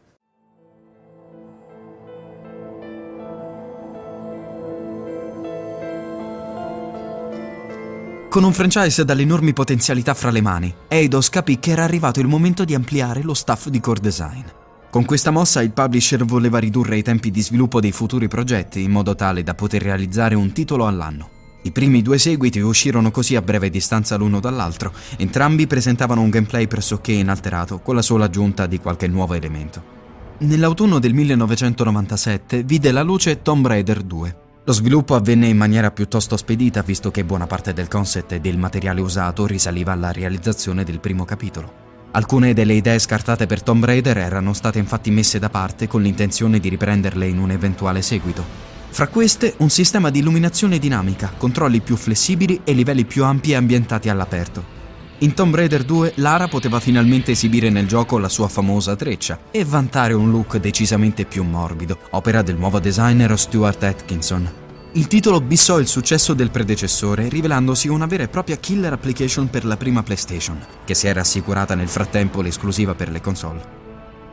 Con 8.35 8.43
un 8.43 8.51
franchise 8.51 9.05
dalle 9.05 9.21
enormi 9.21 9.53
potenzialità 9.53 10.13
fra 10.13 10.29
le 10.29 10.41
mani, 10.41 10.75
Eidos 10.89 11.29
capì 11.29 11.57
che 11.57 11.71
era 11.71 11.83
arrivato 11.83 12.19
il 12.19 12.27
momento 12.27 12.65
di 12.65 12.75
ampliare 12.75 13.21
lo 13.21 13.33
staff 13.33 13.69
di 13.69 13.79
core 13.79 14.01
design. 14.01 14.43
Con 14.89 15.05
questa 15.05 15.31
mossa 15.31 15.61
il 15.61 15.71
publisher 15.71 16.25
voleva 16.25 16.57
ridurre 16.57 16.97
i 16.97 17.01
tempi 17.01 17.31
di 17.31 17.41
sviluppo 17.41 17.79
dei 17.79 17.93
futuri 17.93 18.27
progetti 18.27 18.83
in 18.83 18.91
modo 18.91 19.15
tale 19.15 19.41
da 19.41 19.53
poter 19.53 19.81
realizzare 19.81 20.35
un 20.35 20.51
titolo 20.51 20.85
all'anno. 20.85 21.34
I 21.65 21.71
primi 21.71 22.03
due 22.03 22.19
seguiti 22.19 22.59
uscirono 22.59 23.09
così 23.09 23.35
a 23.35 23.41
breve 23.41 23.71
distanza 23.71 24.17
l'uno 24.17 24.39
dall'altro, 24.39 24.93
entrambi 25.17 25.65
presentavano 25.65 26.21
un 26.21 26.29
gameplay 26.29 26.67
pressoché 26.67 27.11
inalterato, 27.11 27.79
con 27.79 27.95
la 27.95 28.03
sola 28.03 28.25
aggiunta 28.25 28.67
di 28.67 28.77
qualche 28.77 29.07
nuovo 29.07 29.33
elemento. 29.33 29.83
Nell'autunno 30.37 30.99
del 30.99 31.15
1997 31.15 32.61
vide 32.61 32.91
la 32.91 33.01
luce 33.01 33.41
Tomb 33.41 33.65
Raider 33.65 34.03
2. 34.03 34.37
Lo 34.63 34.73
sviluppo 34.73 35.15
avvenne 35.15 35.47
in 35.47 35.57
maniera 35.57 35.89
piuttosto 35.89 36.37
spedita 36.37 36.83
visto 36.83 37.09
che 37.09 37.25
buona 37.25 37.47
parte 37.47 37.73
del 37.73 37.87
concept 37.87 38.33
e 38.33 38.39
del 38.39 38.59
materiale 38.59 39.01
usato 39.01 39.47
risaliva 39.47 39.91
alla 39.91 40.11
realizzazione 40.11 40.83
del 40.83 40.99
primo 40.99 41.25
capitolo. 41.25 41.73
Alcune 42.11 42.53
delle 42.53 42.73
idee 42.73 42.99
scartate 42.99 43.47
per 43.47 43.63
Tomb 43.63 43.83
Raider 43.83 44.19
erano 44.19 44.53
state 44.53 44.77
infatti 44.77 45.09
messe 45.09 45.39
da 45.39 45.49
parte 45.49 45.87
con 45.87 46.03
l'intenzione 46.03 46.59
di 46.59 46.69
riprenderle 46.69 47.25
in 47.25 47.39
un 47.39 47.49
eventuale 47.49 48.03
seguito. 48.03 48.64
Fra 48.95 49.09
queste 49.09 49.55
un 49.57 49.69
sistema 49.69 50.09
di 50.09 50.19
illuminazione 50.19 50.79
dinamica, 50.79 51.33
controlli 51.35 51.81
più 51.81 51.97
flessibili 51.97 52.61
e 52.63 52.71
livelli 52.71 53.03
più 53.03 53.25
ampi 53.25 53.51
e 53.51 53.55
ambientati 53.55 54.07
all'aperto. 54.07 54.63
In 55.17 55.33
Tomb 55.33 55.53
Raider 55.53 55.83
2 55.83 56.13
Lara 56.15 56.47
poteva 56.47 56.79
finalmente 56.79 57.31
esibire 57.31 57.69
nel 57.69 57.87
gioco 57.87 58.17
la 58.17 58.29
sua 58.29 58.47
famosa 58.47 58.95
treccia 58.95 59.37
e 59.51 59.65
vantare 59.65 60.13
un 60.13 60.31
look 60.31 60.59
decisamente 60.59 61.25
più 61.25 61.43
morbido, 61.43 61.97
opera 62.11 62.41
del 62.41 62.55
nuovo 62.55 62.79
designer 62.79 63.37
Stuart 63.37 63.83
Atkinson. 63.83 64.49
Il 64.93 65.07
titolo 65.07 65.41
bissò 65.41 65.77
il 65.77 65.87
successo 65.87 66.33
del 66.33 66.51
predecessore, 66.51 67.27
rivelandosi 67.27 67.89
una 67.89 68.05
vera 68.05 68.23
e 68.23 68.29
propria 68.29 68.55
killer 68.55 68.93
application 68.93 69.49
per 69.49 69.65
la 69.65 69.75
prima 69.75 70.03
PlayStation, 70.03 70.57
che 70.85 70.93
si 70.93 71.07
era 71.07 71.19
assicurata 71.19 71.75
nel 71.75 71.89
frattempo 71.89 72.41
l'esclusiva 72.41 72.95
per 72.95 73.09
le 73.09 73.19
console. 73.19 73.83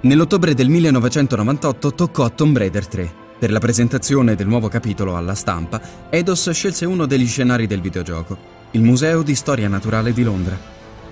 Nell'ottobre 0.03 0.55
del 0.55 0.69
1998 0.69 1.95
toccò 1.95 2.25
a 2.25 2.31
Tomb 2.31 2.57
Raider 2.57 2.87
3, 2.87 3.22
per 3.43 3.51
la 3.51 3.59
presentazione 3.59 4.37
del 4.37 4.47
nuovo 4.47 4.69
capitolo 4.69 5.17
alla 5.17 5.35
stampa, 5.35 5.81
Eidos 6.11 6.49
scelse 6.53 6.85
uno 6.85 7.07
degli 7.07 7.27
scenari 7.27 7.67
del 7.67 7.81
videogioco, 7.81 8.39
il 8.71 8.83
Museo 8.83 9.23
di 9.23 9.35
Storia 9.35 9.67
Naturale 9.67 10.13
di 10.13 10.23
Londra. 10.23 10.57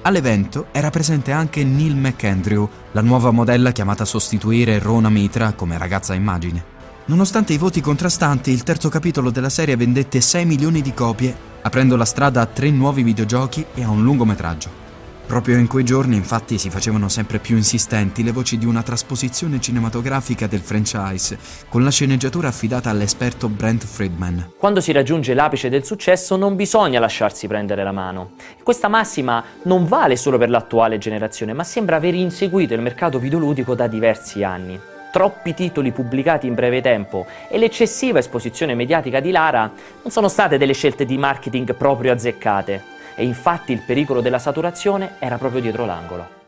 All'evento 0.03 0.67
era 0.71 0.91
presente 0.91 1.33
anche 1.33 1.65
Neil 1.65 1.97
McAndrew, 1.97 2.69
la 2.93 3.01
nuova 3.01 3.33
modella 3.33 3.73
chiamata 3.73 4.05
a 4.05 4.07
sostituire 4.07 4.79
Rona 4.79 5.09
Mitra 5.09 5.55
come 5.55 5.77
ragazza 5.77 6.15
immagine. 6.15 6.63
Nonostante 7.07 7.53
i 7.53 7.59
voti 7.59 7.81
contrastanti, 7.81 8.53
il 8.53 8.63
terzo 8.63 8.89
capitolo 8.89 9.31
della 9.31 9.51
serie 9.51 9.75
vendette 9.75 10.21
6 10.21 10.45
milioni 10.45 10.83
di 10.83 10.95
copie, 10.95 11.37
aprendo 11.63 11.97
la 11.97 12.05
strada 12.05 12.43
a 12.43 12.47
tre 12.47 12.71
nuovi 12.71 13.03
videogiochi 13.03 13.67
e 13.75 13.83
a 13.83 13.91
un 13.91 14.05
lungometraggio. 14.05 14.90
Proprio 15.31 15.59
in 15.59 15.69
quei 15.69 15.85
giorni 15.85 16.17
infatti 16.17 16.59
si 16.59 16.71
facevano 16.71 17.09
sempre 17.09 17.39
più 17.39 17.55
insistenti 17.55 18.25
le 18.25 18.33
voci 18.33 18.59
di 18.59 18.67
una 18.67 18.83
trasposizione 18.83 19.61
cinematografica 19.61 20.49
del 20.49 20.59
franchise, 20.59 21.39
con 21.69 21.85
la 21.85 21.91
sceneggiatura 21.93 22.49
affidata 22.49 22.91
all'esperto 22.91 23.49
Brent 23.49 23.85
Friedman. 23.85 24.55
Quando 24.59 24.81
si 24.81 24.91
raggiunge 24.91 25.33
l'apice 25.33 25.69
del 25.69 25.85
successo 25.85 26.35
non 26.35 26.57
bisogna 26.57 26.99
lasciarsi 26.99 27.47
prendere 27.47 27.85
la 27.85 27.93
mano. 27.93 28.33
Questa 28.65 28.89
massima 28.89 29.45
non 29.63 29.87
vale 29.87 30.17
solo 30.17 30.37
per 30.37 30.51
l'attuale 30.51 30.99
generazione, 30.99 31.53
ma 31.53 31.63
sembra 31.63 31.95
aver 31.95 32.15
inseguito 32.15 32.75
il 32.75 32.81
mercato 32.81 33.21
videoludico 33.21 33.77
da 33.77 33.87
diversi 33.87 34.43
anni. 34.43 34.81
Troppi 35.13 35.55
titoli 35.55 35.93
pubblicati 35.93 36.49
in 36.49 36.55
breve 36.55 36.81
tempo 36.81 37.25
e 37.49 37.57
l'eccessiva 37.57 38.19
esposizione 38.19 38.75
mediatica 38.75 39.21
di 39.21 39.31
Lara 39.31 39.71
non 40.03 40.11
sono 40.11 40.27
state 40.27 40.59
delle 40.59 40.73
scelte 40.73 41.05
di 41.05 41.17
marketing 41.17 41.77
proprio 41.77 42.11
azzeccate 42.11 42.99
e 43.15 43.25
infatti 43.25 43.73
il 43.73 43.81
pericolo 43.81 44.21
della 44.21 44.39
saturazione 44.39 45.17
era 45.19 45.39
proprio 45.39 45.61
dietro 45.61 45.87
l'angolo. 45.87 46.39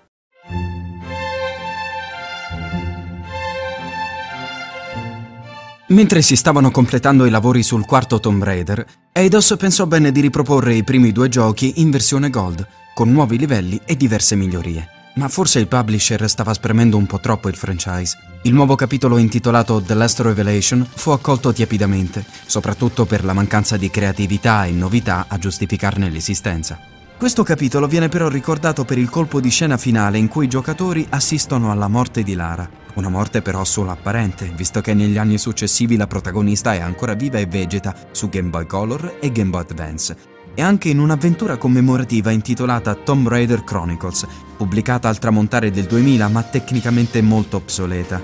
Mentre 5.88 6.22
si 6.22 6.36
stavano 6.36 6.70
completando 6.70 7.26
i 7.26 7.30
lavori 7.30 7.62
sul 7.62 7.84
quarto 7.84 8.18
Tomb 8.18 8.42
Raider, 8.42 8.86
Eidos 9.12 9.54
pensò 9.58 9.84
bene 9.84 10.10
di 10.10 10.20
riproporre 10.22 10.74
i 10.74 10.84
primi 10.84 11.12
due 11.12 11.28
giochi 11.28 11.82
in 11.82 11.90
versione 11.90 12.30
Gold, 12.30 12.66
con 12.94 13.12
nuovi 13.12 13.36
livelli 13.36 13.78
e 13.84 13.94
diverse 13.94 14.34
migliorie. 14.34 15.01
Ma 15.14 15.28
forse 15.28 15.58
il 15.58 15.68
publisher 15.68 16.28
stava 16.28 16.54
spremendo 16.54 16.96
un 16.96 17.04
po' 17.04 17.20
troppo 17.20 17.48
il 17.48 17.56
franchise. 17.56 18.16
Il 18.42 18.54
nuovo 18.54 18.76
capitolo 18.76 19.18
intitolato 19.18 19.82
The 19.82 19.92
Last 19.92 20.20
Revelation 20.20 20.86
fu 20.90 21.10
accolto 21.10 21.52
tiepidamente, 21.52 22.24
soprattutto 22.46 23.04
per 23.04 23.22
la 23.22 23.34
mancanza 23.34 23.76
di 23.76 23.90
creatività 23.90 24.64
e 24.64 24.70
novità 24.70 25.26
a 25.28 25.36
giustificarne 25.36 26.08
l'esistenza. 26.08 26.78
Questo 27.18 27.42
capitolo 27.42 27.86
viene 27.86 28.08
però 28.08 28.28
ricordato 28.28 28.84
per 28.84 28.98
il 28.98 29.10
colpo 29.10 29.38
di 29.38 29.50
scena 29.50 29.76
finale 29.76 30.18
in 30.18 30.28
cui 30.28 30.46
i 30.46 30.48
giocatori 30.48 31.06
assistono 31.10 31.70
alla 31.70 31.88
morte 31.88 32.22
di 32.22 32.34
Lara. 32.34 32.68
Una 32.94 33.10
morte 33.10 33.42
però 33.42 33.64
solo 33.64 33.90
apparente, 33.90 34.50
visto 34.56 34.80
che 34.80 34.92
negli 34.92 35.18
anni 35.18 35.38
successivi 35.38 35.96
la 35.96 36.06
protagonista 36.06 36.74
è 36.74 36.80
ancora 36.80 37.14
viva 37.14 37.38
e 37.38 37.46
vegeta 37.46 37.94
su 38.10 38.28
Game 38.28 38.48
Boy 38.48 38.66
Color 38.66 39.18
e 39.20 39.30
Game 39.30 39.50
Boy 39.50 39.60
Advance, 39.60 40.16
e 40.54 40.62
anche 40.62 40.88
in 40.88 40.98
un'avventura 40.98 41.56
commemorativa 41.56 42.30
intitolata 42.30 42.94
Tomb 42.94 43.28
Raider 43.28 43.64
Chronicles, 43.64 44.26
pubblicata 44.56 45.08
al 45.08 45.18
tramontare 45.18 45.70
del 45.70 45.84
2000 45.84 46.28
ma 46.28 46.42
tecnicamente 46.42 47.22
molto 47.22 47.56
obsoleta. 47.56 48.20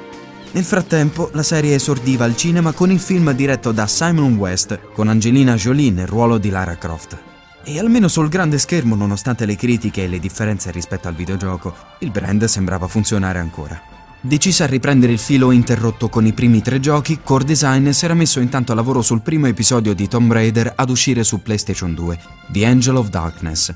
Nel 0.50 0.64
frattempo 0.64 1.30
la 1.34 1.42
serie 1.42 1.74
esordiva 1.74 2.24
al 2.24 2.36
cinema 2.36 2.72
con 2.72 2.90
il 2.90 3.00
film 3.00 3.32
diretto 3.32 3.70
da 3.70 3.86
Simon 3.86 4.36
West 4.36 4.78
con 4.94 5.08
Angelina 5.08 5.54
Jolie 5.54 5.90
nel 5.90 6.06
ruolo 6.06 6.38
di 6.38 6.48
Lara 6.48 6.76
Croft. 6.76 7.18
E 7.64 7.78
almeno 7.78 8.08
sul 8.08 8.28
grande 8.28 8.58
schermo, 8.58 8.94
nonostante 8.94 9.44
le 9.44 9.56
critiche 9.56 10.04
e 10.04 10.08
le 10.08 10.18
differenze 10.18 10.70
rispetto 10.70 11.06
al 11.06 11.14
videogioco, 11.14 11.74
il 11.98 12.10
brand 12.10 12.44
sembrava 12.44 12.88
funzionare 12.88 13.38
ancora. 13.38 13.87
Decisa 14.20 14.64
a 14.64 14.66
riprendere 14.66 15.12
il 15.12 15.18
filo 15.18 15.52
interrotto 15.52 16.08
con 16.08 16.26
i 16.26 16.32
primi 16.32 16.60
tre 16.60 16.80
giochi, 16.80 17.20
Core 17.22 17.44
Design 17.44 17.90
si 17.90 18.04
era 18.04 18.14
messo 18.14 18.40
intanto 18.40 18.72
a 18.72 18.74
lavoro 18.74 19.00
sul 19.00 19.22
primo 19.22 19.46
episodio 19.46 19.94
di 19.94 20.08
Tomb 20.08 20.32
Raider 20.32 20.72
ad 20.74 20.90
uscire 20.90 21.22
su 21.22 21.40
PlayStation 21.40 21.94
2, 21.94 22.18
The 22.48 22.66
Angel 22.66 22.96
of 22.96 23.10
Darkness. 23.10 23.72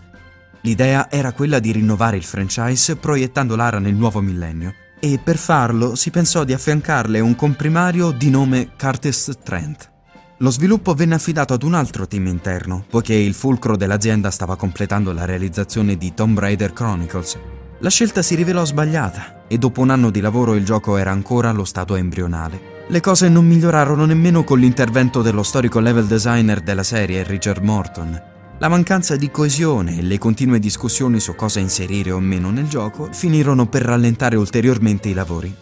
L'idea 0.62 1.08
era 1.08 1.30
quella 1.30 1.60
di 1.60 1.70
rinnovare 1.70 2.16
il 2.16 2.24
franchise 2.24 2.96
proiettando 2.96 3.54
Lara 3.54 3.78
nel 3.78 3.94
nuovo 3.94 4.20
millennio 4.20 4.74
e 4.98 5.20
per 5.22 5.36
farlo 5.36 5.94
si 5.94 6.10
pensò 6.10 6.42
di 6.42 6.52
affiancarle 6.52 7.20
un 7.20 7.36
comprimario 7.36 8.10
di 8.10 8.28
nome 8.28 8.70
Curtis 8.76 9.38
Trent. 9.44 9.90
Lo 10.38 10.50
sviluppo 10.50 10.92
venne 10.94 11.14
affidato 11.14 11.54
ad 11.54 11.62
un 11.62 11.74
altro 11.74 12.08
team 12.08 12.26
interno, 12.26 12.84
poiché 12.90 13.14
il 13.14 13.34
fulcro 13.34 13.76
dell'azienda 13.76 14.32
stava 14.32 14.56
completando 14.56 15.12
la 15.12 15.24
realizzazione 15.24 15.96
di 15.96 16.14
Tomb 16.14 16.36
Raider 16.36 16.72
Chronicles, 16.72 17.38
la 17.82 17.90
scelta 17.90 18.22
si 18.22 18.36
rivelò 18.36 18.64
sbagliata 18.64 19.44
e 19.48 19.58
dopo 19.58 19.80
un 19.80 19.90
anno 19.90 20.10
di 20.10 20.20
lavoro 20.20 20.54
il 20.54 20.64
gioco 20.64 20.96
era 20.96 21.10
ancora 21.10 21.50
allo 21.50 21.64
stato 21.64 21.96
embrionale. 21.96 22.70
Le 22.86 23.00
cose 23.00 23.28
non 23.28 23.44
migliorarono 23.44 24.04
nemmeno 24.04 24.44
con 24.44 24.60
l'intervento 24.60 25.20
dello 25.20 25.42
storico 25.42 25.80
level 25.80 26.06
designer 26.06 26.60
della 26.60 26.84
serie, 26.84 27.24
Richard 27.24 27.62
Morton. 27.62 28.22
La 28.58 28.68
mancanza 28.68 29.16
di 29.16 29.32
coesione 29.32 29.98
e 29.98 30.02
le 30.02 30.18
continue 30.18 30.60
discussioni 30.60 31.18
su 31.18 31.34
cosa 31.34 31.58
inserire 31.58 32.12
o 32.12 32.20
meno 32.20 32.50
nel 32.50 32.68
gioco 32.68 33.08
finirono 33.10 33.66
per 33.66 33.82
rallentare 33.82 34.36
ulteriormente 34.36 35.08
i 35.08 35.14
lavori. 35.14 35.52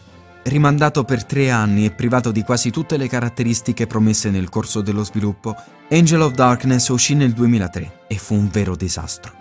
Rimandato 0.42 1.04
per 1.04 1.24
tre 1.24 1.50
anni 1.50 1.86
e 1.86 1.90
privato 1.90 2.32
di 2.32 2.42
quasi 2.42 2.70
tutte 2.70 2.98
le 2.98 3.08
caratteristiche 3.08 3.86
promesse 3.86 4.28
nel 4.28 4.50
corso 4.50 4.82
dello 4.82 5.04
sviluppo, 5.04 5.56
Angel 5.88 6.20
of 6.20 6.32
Darkness 6.32 6.88
uscì 6.88 7.14
nel 7.14 7.32
2003 7.32 8.04
e 8.08 8.18
fu 8.18 8.34
un 8.34 8.50
vero 8.50 8.76
disastro. 8.76 9.39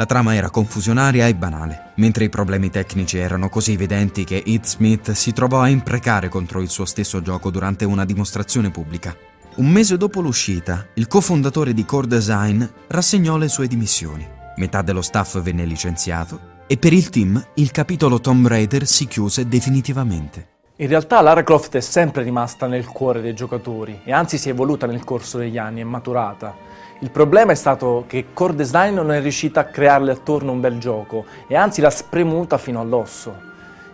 La 0.00 0.06
trama 0.06 0.36
era 0.36 0.48
confusionaria 0.48 1.26
e 1.26 1.34
banale, 1.34 1.90
mentre 1.96 2.22
i 2.22 2.28
problemi 2.28 2.70
tecnici 2.70 3.18
erano 3.18 3.48
così 3.48 3.72
evidenti 3.72 4.22
che 4.22 4.44
Heath 4.46 4.64
Smith 4.64 5.10
si 5.10 5.32
trovò 5.32 5.60
a 5.60 5.68
imprecare 5.68 6.28
contro 6.28 6.60
il 6.60 6.68
suo 6.68 6.84
stesso 6.84 7.20
gioco 7.20 7.50
durante 7.50 7.84
una 7.84 8.04
dimostrazione 8.04 8.70
pubblica. 8.70 9.12
Un 9.56 9.68
mese 9.68 9.96
dopo 9.96 10.20
l'uscita, 10.20 10.86
il 10.94 11.08
cofondatore 11.08 11.74
di 11.74 11.84
Core 11.84 12.06
Design 12.06 12.62
rassegnò 12.86 13.36
le 13.38 13.48
sue 13.48 13.66
dimissioni. 13.66 14.24
Metà 14.54 14.82
dello 14.82 15.02
staff 15.02 15.40
venne 15.40 15.64
licenziato 15.64 16.62
e 16.68 16.76
per 16.76 16.92
il 16.92 17.10
team 17.10 17.44
il 17.54 17.72
capitolo 17.72 18.20
Tomb 18.20 18.46
Raider 18.46 18.86
si 18.86 19.08
chiuse 19.08 19.48
definitivamente. 19.48 20.50
In 20.76 20.86
realtà 20.86 21.20
Lara 21.22 21.42
Croft 21.42 21.74
è 21.74 21.80
sempre 21.80 22.22
rimasta 22.22 22.68
nel 22.68 22.86
cuore 22.86 23.20
dei 23.20 23.34
giocatori 23.34 24.02
e 24.04 24.12
anzi 24.12 24.38
si 24.38 24.48
è 24.48 24.52
evoluta 24.52 24.86
nel 24.86 25.02
corso 25.02 25.38
degli 25.38 25.58
anni, 25.58 25.80
è 25.80 25.84
maturata. 25.84 26.67
Il 27.00 27.12
problema 27.12 27.52
è 27.52 27.54
stato 27.54 28.04
che 28.08 28.26
Core 28.32 28.56
Design 28.56 28.94
non 28.94 29.12
è 29.12 29.20
riuscita 29.20 29.60
a 29.60 29.64
crearle 29.66 30.10
attorno 30.10 30.50
un 30.50 30.58
bel 30.58 30.78
gioco 30.78 31.26
e 31.46 31.54
anzi 31.54 31.80
l'ha 31.80 31.90
spremuta 31.90 32.58
fino 32.58 32.80
all'osso. 32.80 33.46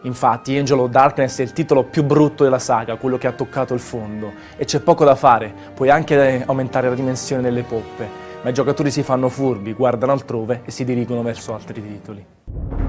Infatti 0.05 0.57
Angel 0.57 0.79
of 0.79 0.89
Darkness 0.89 1.39
è 1.41 1.43
il 1.43 1.53
titolo 1.53 1.85
più 1.85 2.03
brutto 2.03 2.45
della 2.45 2.59
saga, 2.59 2.97
quello 2.97 3.19
che 3.19 3.27
ha 3.27 3.33
toccato 3.33 3.75
il 3.75 3.81
fondo, 3.81 4.33
e 4.57 4.65
c'è 4.65 4.81
poco 4.81 5.05
da 5.05 5.17
fare, 5.17 5.53
puoi 5.75 5.91
anche 5.91 6.45
aumentare 6.47 6.89
la 6.89 6.95
dimensione 6.95 7.43
delle 7.43 7.63
poppe, 7.63 8.09
ma 8.41 8.49
i 8.49 8.55
giocatori 8.55 8.91
si 8.91 9.03
fanno 9.03 9.29
furbi, 9.29 9.75
guardano 9.75 10.13
altrove 10.13 10.63
e 10.65 10.71
si 10.71 10.87
dirigono 10.87 11.23
verso 11.23 11.53
altri 11.53 11.83
titoli. 11.83 12.84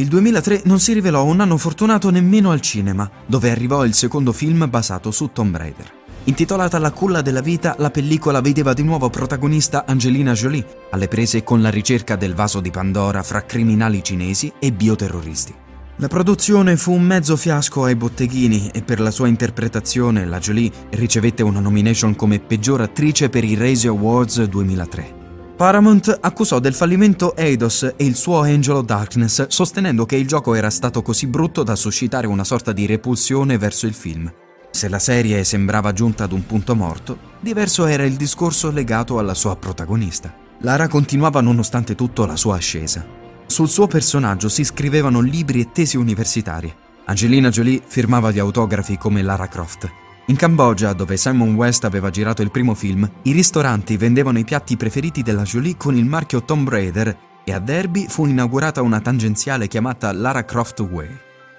Il 0.00 0.06
2003 0.06 0.62
non 0.66 0.78
si 0.78 0.92
rivelò 0.92 1.24
un 1.24 1.40
anno 1.40 1.56
fortunato 1.56 2.10
nemmeno 2.10 2.52
al 2.52 2.60
cinema, 2.60 3.10
dove 3.26 3.50
arrivò 3.50 3.84
il 3.84 3.94
secondo 3.94 4.30
film 4.30 4.70
basato 4.70 5.10
su 5.10 5.30
Tomb 5.32 5.56
Raider. 5.56 5.92
Intitolata 6.22 6.78
La 6.78 6.92
culla 6.92 7.20
della 7.20 7.40
vita, 7.40 7.74
la 7.78 7.90
pellicola 7.90 8.40
vedeva 8.40 8.74
di 8.74 8.84
nuovo 8.84 9.10
protagonista 9.10 9.86
Angelina 9.86 10.34
Jolie, 10.34 10.64
alle 10.90 11.08
prese 11.08 11.42
con 11.42 11.60
la 11.60 11.70
ricerca 11.70 12.14
del 12.14 12.36
vaso 12.36 12.60
di 12.60 12.70
Pandora 12.70 13.24
fra 13.24 13.44
criminali 13.44 14.00
cinesi 14.04 14.52
e 14.60 14.70
bioterroristi. 14.70 15.52
La 15.96 16.06
produzione 16.06 16.76
fu 16.76 16.92
un 16.92 17.02
mezzo 17.02 17.36
fiasco 17.36 17.82
ai 17.82 17.96
botteghini 17.96 18.70
e 18.72 18.82
per 18.82 19.00
la 19.00 19.10
sua 19.10 19.26
interpretazione 19.26 20.26
la 20.26 20.38
Jolie 20.38 20.70
ricevette 20.90 21.42
una 21.42 21.58
nomination 21.58 22.14
come 22.14 22.38
peggior 22.38 22.82
attrice 22.82 23.30
per 23.30 23.42
i 23.42 23.56
Razzie 23.56 23.88
Awards 23.88 24.44
2003. 24.44 25.17
Paramount 25.58 26.18
accusò 26.20 26.60
del 26.60 26.72
fallimento 26.72 27.34
Eidos 27.34 27.82
e 27.96 28.04
il 28.04 28.14
suo 28.14 28.42
Angel 28.42 28.76
of 28.76 28.84
Darkness, 28.84 29.48
sostenendo 29.48 30.06
che 30.06 30.14
il 30.14 30.24
gioco 30.24 30.54
era 30.54 30.70
stato 30.70 31.02
così 31.02 31.26
brutto 31.26 31.64
da 31.64 31.74
suscitare 31.74 32.28
una 32.28 32.44
sorta 32.44 32.70
di 32.70 32.86
repulsione 32.86 33.58
verso 33.58 33.88
il 33.88 33.94
film. 33.94 34.32
Se 34.70 34.88
la 34.88 35.00
serie 35.00 35.42
sembrava 35.42 35.92
giunta 35.92 36.22
ad 36.22 36.30
un 36.30 36.46
punto 36.46 36.76
morto, 36.76 37.18
diverso 37.40 37.86
era 37.86 38.04
il 38.04 38.14
discorso 38.14 38.70
legato 38.70 39.18
alla 39.18 39.34
sua 39.34 39.56
protagonista. 39.56 40.32
Lara 40.60 40.86
continuava 40.86 41.40
nonostante 41.40 41.96
tutto 41.96 42.24
la 42.24 42.36
sua 42.36 42.54
ascesa. 42.54 43.04
Sul 43.46 43.68
suo 43.68 43.88
personaggio 43.88 44.48
si 44.48 44.62
scrivevano 44.62 45.18
libri 45.18 45.62
e 45.62 45.72
tesi 45.72 45.96
universitarie. 45.96 46.72
Angelina 47.06 47.48
Jolie 47.48 47.82
firmava 47.84 48.30
gli 48.30 48.38
autografi 48.38 48.96
come 48.96 49.22
Lara 49.22 49.48
Croft. 49.48 49.90
In 50.28 50.36
Cambogia, 50.36 50.92
dove 50.92 51.16
Simon 51.16 51.54
West 51.54 51.84
aveva 51.84 52.10
girato 52.10 52.42
il 52.42 52.50
primo 52.50 52.74
film, 52.74 53.10
i 53.22 53.32
ristoranti 53.32 53.96
vendevano 53.96 54.38
i 54.38 54.44
piatti 54.44 54.76
preferiti 54.76 55.22
della 55.22 55.40
Jolie 55.42 55.78
con 55.78 55.96
il 55.96 56.04
marchio 56.04 56.42
Tomb 56.42 56.68
Raider 56.68 57.16
e 57.44 57.52
a 57.54 57.58
Derby 57.58 58.06
fu 58.08 58.26
inaugurata 58.26 58.82
una 58.82 59.00
tangenziale 59.00 59.68
chiamata 59.68 60.12
Lara 60.12 60.44
Croft 60.44 60.80
Way. 60.80 61.08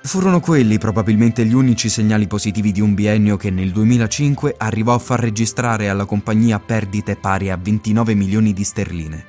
Furono 0.04 0.40
quelli 0.40 0.78
probabilmente 0.78 1.46
gli 1.46 1.56
unici 1.56 1.90
segnali 1.90 2.28
positivi 2.28 2.72
di 2.72 2.80
un 2.80 2.94
biennio 2.94 3.38
che 3.38 3.50
nel 3.50 3.72
2005 3.72 4.54
arrivò 4.60 4.94
a 4.94 5.00
far 5.00 5.20
registrare 5.20 5.90
alla 5.90 6.06
compagnia 6.06 6.60
perdite 6.60 7.16
pari 7.16 7.50
a 7.50 7.58
29 7.58 8.14
milioni 8.14 8.54
di 8.54 8.64
sterline. 8.64 9.26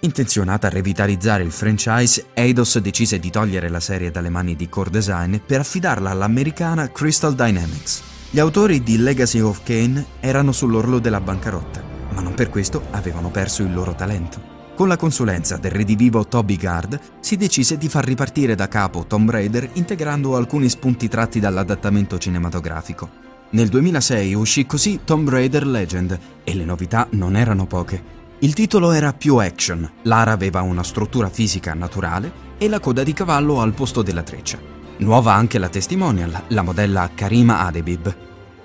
Intenzionata 0.00 0.66
a 0.66 0.70
revitalizzare 0.70 1.44
il 1.44 1.52
franchise, 1.52 2.26
Eidos 2.34 2.76
decise 2.78 3.20
di 3.20 3.30
togliere 3.30 3.68
la 3.68 3.80
serie 3.80 4.10
dalle 4.10 4.30
mani 4.30 4.56
di 4.56 4.68
Core 4.68 4.90
Design 4.90 5.36
per 5.46 5.60
affidarla 5.60 6.10
all'americana 6.10 6.90
Crystal 6.90 7.36
Dynamics. 7.36 8.09
Gli 8.32 8.38
autori 8.38 8.84
di 8.84 8.96
Legacy 8.96 9.40
of 9.40 9.64
Kane 9.64 10.06
erano 10.20 10.52
sull'orlo 10.52 11.00
della 11.00 11.20
bancarotta, 11.20 11.82
ma 12.14 12.20
non 12.20 12.32
per 12.34 12.48
questo 12.48 12.80
avevano 12.92 13.28
perso 13.28 13.64
il 13.64 13.74
loro 13.74 13.92
talento. 13.96 14.40
Con 14.76 14.86
la 14.86 14.96
consulenza 14.96 15.56
del 15.56 15.72
redivivo 15.72 16.24
Toby 16.24 16.54
Gard 16.54 17.00
si 17.18 17.36
decise 17.36 17.76
di 17.76 17.88
far 17.88 18.04
ripartire 18.04 18.54
da 18.54 18.68
capo 18.68 19.04
Tomb 19.04 19.30
Raider 19.30 19.70
integrando 19.72 20.36
alcuni 20.36 20.68
spunti 20.68 21.08
tratti 21.08 21.40
dall'adattamento 21.40 22.18
cinematografico. 22.18 23.10
Nel 23.50 23.66
2006 23.66 24.34
uscì 24.34 24.64
così 24.64 25.00
Tomb 25.04 25.28
Raider 25.28 25.66
Legend 25.66 26.18
e 26.44 26.54
le 26.54 26.64
novità 26.64 27.08
non 27.10 27.34
erano 27.34 27.66
poche. 27.66 28.00
Il 28.38 28.54
titolo 28.54 28.92
era 28.92 29.12
più 29.12 29.38
action, 29.38 29.90
Lara 30.02 30.30
aveva 30.30 30.60
una 30.60 30.84
struttura 30.84 31.28
fisica 31.28 31.74
naturale 31.74 32.32
e 32.58 32.68
la 32.68 32.78
coda 32.78 33.02
di 33.02 33.12
cavallo 33.12 33.60
al 33.60 33.72
posto 33.72 34.02
della 34.02 34.22
treccia. 34.22 34.79
Nuova 35.00 35.32
anche 35.32 35.58
la 35.58 35.70
testimonial, 35.70 36.42
la 36.48 36.60
modella 36.60 37.08
Karima 37.14 37.60
Adebib. 37.60 38.16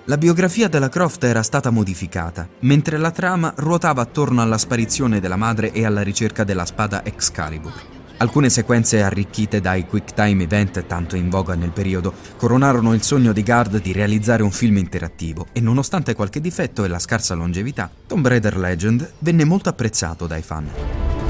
La 0.04 0.18
biografia 0.18 0.68
della 0.68 0.90
Croft 0.90 1.24
era 1.24 1.42
stata 1.42 1.70
modificata, 1.70 2.46
mentre 2.60 2.98
la 2.98 3.12
trama 3.12 3.54
ruotava 3.56 4.02
attorno 4.02 4.42
alla 4.42 4.58
sparizione 4.58 5.22
della 5.22 5.38
madre 5.38 5.72
e 5.72 5.86
alla 5.86 6.02
ricerca 6.02 6.44
della 6.44 6.66
spada 6.66 7.06
Excalibur. 7.06 7.72
Alcune 8.18 8.50
sequenze 8.50 9.02
arricchite 9.02 9.62
dai 9.62 9.86
quick 9.88 10.14
time 10.14 10.44
event 10.44 10.86
tanto 10.86 11.16
in 11.16 11.30
voga 11.30 11.56
nel 11.56 11.72
periodo 11.72 12.14
coronarono 12.36 12.94
il 12.94 13.02
sogno 13.02 13.32
di 13.32 13.42
Guard 13.42 13.82
di 13.82 13.94
realizzare 13.94 14.44
un 14.44 14.52
film 14.52 14.76
interattivo 14.76 15.48
e 15.54 15.62
nonostante 15.62 16.16
qualche 16.16 16.42
difetto 16.42 16.84
e 16.84 16.90
la 16.90 17.00
scarsa 17.00 17.34
longevità, 17.34 17.90
Tomb 18.08 18.28
Raider 18.28 18.58
Legend 18.58 19.10
venne 19.20 19.46
molto 19.46 19.70
apprezzato 19.70 20.28
dai 20.28 20.42
fan. 20.42 21.25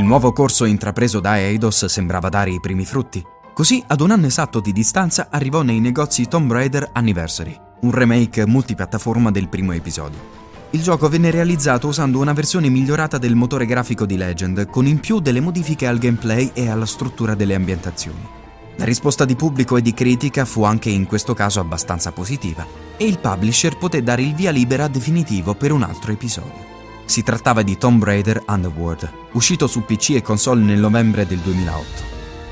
Il 0.00 0.06
nuovo 0.06 0.32
corso 0.32 0.64
intrapreso 0.64 1.20
da 1.20 1.38
Eidos 1.38 1.84
sembrava 1.84 2.30
dare 2.30 2.50
i 2.50 2.58
primi 2.58 2.86
frutti. 2.86 3.22
Così, 3.52 3.84
ad 3.86 4.00
un 4.00 4.12
anno 4.12 4.24
esatto 4.24 4.58
di 4.58 4.72
distanza, 4.72 5.28
arrivò 5.30 5.60
nei 5.60 5.78
negozi 5.78 6.26
Tomb 6.26 6.50
Raider 6.50 6.88
Anniversary, 6.94 7.54
un 7.80 7.90
remake 7.90 8.46
multipiattaforma 8.46 9.30
del 9.30 9.50
primo 9.50 9.72
episodio. 9.72 10.18
Il 10.70 10.80
gioco 10.80 11.10
venne 11.10 11.30
realizzato 11.30 11.88
usando 11.88 12.18
una 12.18 12.32
versione 12.32 12.70
migliorata 12.70 13.18
del 13.18 13.34
motore 13.34 13.66
grafico 13.66 14.06
di 14.06 14.16
Legend, 14.16 14.70
con 14.70 14.86
in 14.86 15.00
più 15.00 15.20
delle 15.20 15.40
modifiche 15.40 15.86
al 15.86 15.98
gameplay 15.98 16.50
e 16.54 16.70
alla 16.70 16.86
struttura 16.86 17.34
delle 17.34 17.54
ambientazioni. 17.54 18.26
La 18.76 18.86
risposta 18.86 19.26
di 19.26 19.36
pubblico 19.36 19.76
e 19.76 19.82
di 19.82 19.92
critica 19.92 20.46
fu 20.46 20.64
anche 20.64 20.88
in 20.88 21.04
questo 21.04 21.34
caso 21.34 21.60
abbastanza 21.60 22.10
positiva, 22.10 22.66
e 22.96 23.04
il 23.04 23.18
publisher 23.18 23.76
poté 23.76 24.02
dare 24.02 24.22
il 24.22 24.34
via 24.34 24.50
libera 24.50 24.88
definitivo 24.88 25.52
per 25.52 25.72
un 25.72 25.82
altro 25.82 26.10
episodio. 26.10 26.69
Si 27.10 27.24
trattava 27.24 27.62
di 27.62 27.76
Tomb 27.76 28.04
Raider 28.04 28.44
Underworld, 28.46 29.10
uscito 29.32 29.66
su 29.66 29.84
PC 29.84 30.10
e 30.10 30.22
console 30.22 30.62
nel 30.62 30.78
novembre 30.78 31.26
del 31.26 31.38
2008. 31.38 32.02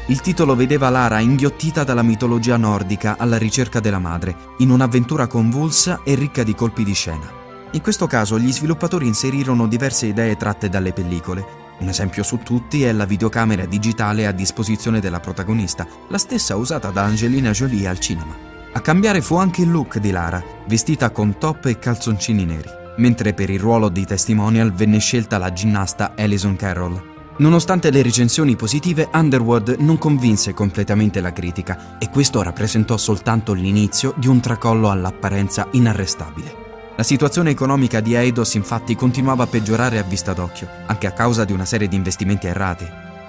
Il 0.07 0.21
titolo 0.21 0.57
vedeva 0.57 0.91
Lara 0.91 1.21
inghiottita 1.21 1.85
dalla 1.85 2.03
mitologia 2.03 2.57
nordica 2.57 3.15
alla 3.19 3.39
ricerca 3.39 3.79
della 3.79 4.01
madre, 4.01 4.35
in 4.59 4.71
un'avventura 4.71 5.29
convulsa 5.29 6.01
e 6.03 6.17
ricca 6.17 6.43
di 6.43 6.57
colpi 6.57 6.83
di 6.83 6.93
scena. 6.93 7.31
In 7.71 7.81
questo 7.81 8.09
caso 8.09 8.37
gli 8.37 8.51
sviluppatori 8.51 9.07
inserirono 9.07 9.69
diverse 9.69 10.07
idee 10.07 10.37
tratte 10.37 10.69
dalle 10.69 10.93
pellicole. 10.93 11.47
Un 11.79 11.87
esempio 11.87 12.25
su 12.25 12.39
tutti 12.39 12.83
è 12.83 12.91
la 12.91 13.05
videocamera 13.05 13.65
digitale 13.65 14.27
a 14.27 14.33
disposizione 14.33 14.99
della 14.99 15.21
protagonista, 15.21 15.87
la 16.09 16.19
stessa 16.19 16.57
usata 16.57 16.91
da 16.91 17.05
Angelina 17.05 17.53
Jolie 17.53 17.87
al 17.87 18.01
cinema. 18.01 18.35
A 18.73 18.81
cambiare 18.81 19.23
fu 19.23 19.37
anche 19.37 19.63
il 19.63 19.71
look 19.71 19.99
di 19.99 20.11
Lara, 20.11 20.43
vestita 20.67 21.11
con 21.11 21.39
top 21.39 21.67
e 21.67 21.79
calzoncini 21.79 22.45
neri 22.45 22.78
mentre 22.99 23.35
per 23.35 23.51
il 23.51 23.59
ruolo 23.59 23.89
di 23.89 24.05
testimonial 24.05 24.73
venne 24.73 24.99
scelta 24.99 25.39
la 25.39 25.53
ginnasta 25.53 26.13
Alison 26.17 26.55
Carroll. 26.55 27.17
Nonostante 27.39 27.91
le 27.91 28.03
recensioni 28.03 28.57
positive, 28.57 29.09
Underworld 29.13 29.77
non 29.79 29.97
convinse 29.97 30.55
completamente 30.55 31.21
la 31.21 31.33
critica 31.33 31.97
e 31.99 32.11
questo 32.11 32.43
rappresentò 32.43 32.97
soltanto 32.97 33.53
l'inizio 33.53 34.13
di 34.17 34.27
un 34.27 34.41
tracollo 34.41 34.91
all'apparenza 34.91 35.69
inarrestabile. 35.73 36.67
La 36.97 37.05
situazione 37.05 37.51
economica 37.51 38.01
di 38.01 38.15
Eidos 38.15 38.55
infatti 38.55 38.97
continuava 38.97 39.45
a 39.45 39.47
peggiorare 39.47 39.99
a 39.99 40.03
vista 40.03 40.33
d'occhio, 40.33 40.69
anche 40.87 41.07
a 41.07 41.13
causa 41.13 41.45
di 41.45 41.53
una 41.53 41.65
serie 41.65 41.87
di 41.87 41.95
investimenti 41.95 42.49
errati. 42.49 42.85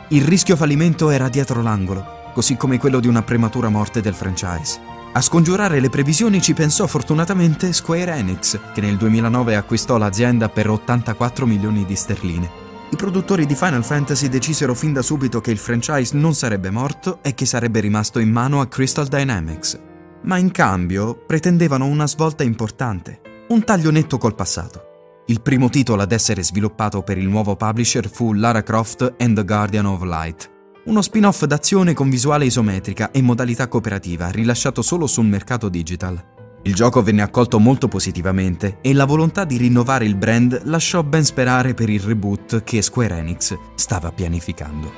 Il 0.07 0.23
rischio 0.23 0.55
fallimento 0.55 1.11
era 1.11 1.29
dietro 1.29 1.61
l'angolo, 1.61 2.31
così 2.33 2.57
come 2.57 2.79
quello 2.79 2.99
di 2.99 3.07
una 3.07 3.21
prematura 3.21 3.69
morte 3.69 4.01
del 4.01 4.15
franchise. 4.15 4.98
A 5.11 5.21
scongiurare 5.21 5.79
le 5.79 5.89
previsioni 5.89 6.39
ci 6.39 6.53
pensò 6.53 6.85
fortunatamente 6.85 7.73
Square 7.73 8.13
Enix, 8.13 8.59
che 8.73 8.79
nel 8.79 8.95
2009 8.95 9.55
acquistò 9.55 9.97
l'azienda 9.97 10.49
per 10.49 10.69
84 10.69 11.47
milioni 11.47 11.83
di 11.83 11.95
sterline. 11.95 12.67
I 12.91 12.95
produttori 12.95 13.47
di 13.47 13.55
Final 13.55 13.83
Fantasy 13.83 14.29
decisero 14.29 14.75
fin 14.75 14.93
da 14.93 15.01
subito 15.01 15.41
che 15.41 15.49
il 15.49 15.57
franchise 15.57 16.15
non 16.15 16.35
sarebbe 16.35 16.69
morto 16.69 17.19
e 17.23 17.33
che 17.33 17.47
sarebbe 17.47 17.79
rimasto 17.79 18.19
in 18.19 18.29
mano 18.29 18.61
a 18.61 18.67
Crystal 18.67 19.07
Dynamics. 19.07 19.79
Ma 20.23 20.37
in 20.37 20.51
cambio 20.51 21.15
pretendevano 21.25 21.85
una 21.85 22.05
svolta 22.05 22.43
importante, 22.43 23.21
un 23.49 23.63
taglio 23.63 23.89
netto 23.89 24.19
col 24.19 24.35
passato. 24.35 24.83
Il 25.25 25.41
primo 25.41 25.69
titolo 25.69 26.03
ad 26.03 26.11
essere 26.11 26.43
sviluppato 26.43 27.01
per 27.01 27.17
il 27.17 27.27
nuovo 27.27 27.55
publisher 27.55 28.07
fu 28.07 28.33
Lara 28.33 28.61
Croft 28.61 29.15
and 29.17 29.35
the 29.35 29.45
Guardian 29.45 29.85
of 29.85 30.03
Light, 30.03 30.49
uno 30.85 31.01
spin-off 31.01 31.43
d'azione 31.43 31.93
con 31.93 32.09
visuale 32.09 32.45
isometrica 32.45 33.11
e 33.11 33.21
modalità 33.21 33.67
cooperativa, 33.67 34.29
rilasciato 34.29 34.81
solo 34.81 35.07
sul 35.07 35.25
mercato 35.25 35.69
digital. 35.69 36.37
Il 36.63 36.73
gioco 36.73 37.01
venne 37.01 37.21
accolto 37.21 37.59
molto 37.59 37.87
positivamente 37.87 38.79
e 38.81 38.93
la 38.93 39.05
volontà 39.05 39.45
di 39.45 39.57
rinnovare 39.57 40.05
il 40.05 40.15
brand 40.15 40.61
lasciò 40.65 41.03
ben 41.03 41.23
sperare 41.23 41.73
per 41.73 41.89
il 41.89 42.01
reboot 42.01 42.63
che 42.63 42.81
Square 42.81 43.17
Enix 43.17 43.57
stava 43.75 44.11
pianificando. 44.11 44.91